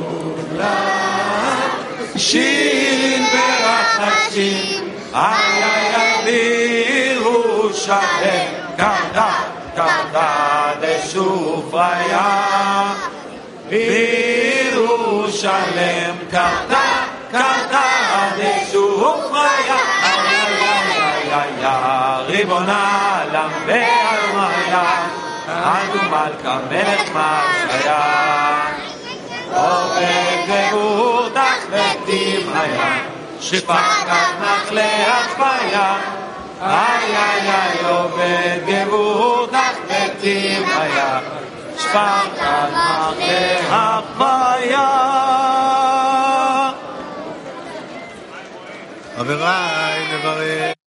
שין 2.18 3.26
ברחשים 3.34 4.84
איי 5.14 5.64
איי 5.64 5.96
איי 5.96 6.14
בירושלים 7.20 8.52
קרדה 8.78 9.32
קרדה 9.76 10.55
דשופריה 11.16 12.44
בירושלם 14.60 15.36
קרדה 16.32 16.90
קרדה 17.32 17.90
דשופריה 18.38 19.80
איי 20.04 20.20
איי 20.32 20.54
איי 20.62 21.32
איי 21.34 21.66
איי 21.66 22.26
ריבונה 22.26 22.84
עלם 23.22 23.52
ועלמיה 23.66 24.90
אנו 25.48 26.02
מלכה 26.10 26.58
מלך 26.70 27.10
מלכיה 27.14 28.04
עובד 29.54 30.38
גבותך 30.48 31.62
מתים 31.70 32.44
היה 32.56 32.94
שפקד 33.42 34.28
מחלה 34.42 35.08
החיה 35.08 35.96
איי 36.62 37.16
איי 37.18 37.50
איי 37.52 37.86
עובד 37.88 38.60
גבותך 38.68 39.65
divaya 40.27 41.11
Shvakane 41.79 43.43
Havaya 43.71 44.89
Averai 49.21 50.86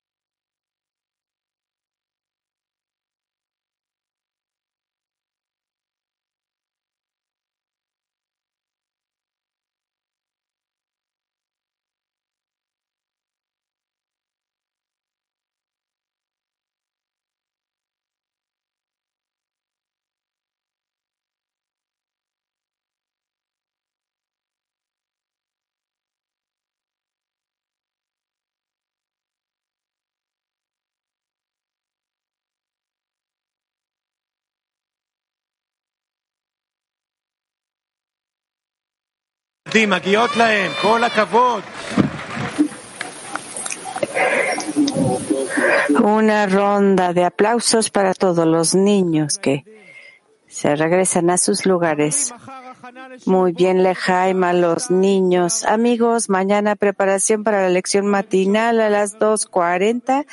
מגיעות 39.86 40.36
להם, 40.36 40.72
כל 40.82 41.05
הכבוד. 41.05 41.62
Una 46.18 46.46
ronda 46.46 47.12
de 47.12 47.24
aplausos 47.24 47.88
para 47.96 48.12
todos 48.14 48.46
los 48.46 48.74
niños 48.74 49.38
que 49.38 49.64
se 50.46 50.76
regresan 50.76 51.30
a 51.30 51.38
sus 51.38 51.64
lugares. 51.64 52.34
Muy 53.24 53.52
bien, 53.52 53.82
Lejaim, 53.82 54.44
a 54.44 54.52
los 54.52 54.90
niños. 54.90 55.64
Amigos, 55.64 56.28
mañana 56.28 56.76
preparación 56.76 57.42
para 57.44 57.62
la 57.62 57.70
lección 57.70 58.07
matinal 58.07 58.80
a 58.80 58.90
las 58.90 59.18
2.40 59.18 60.26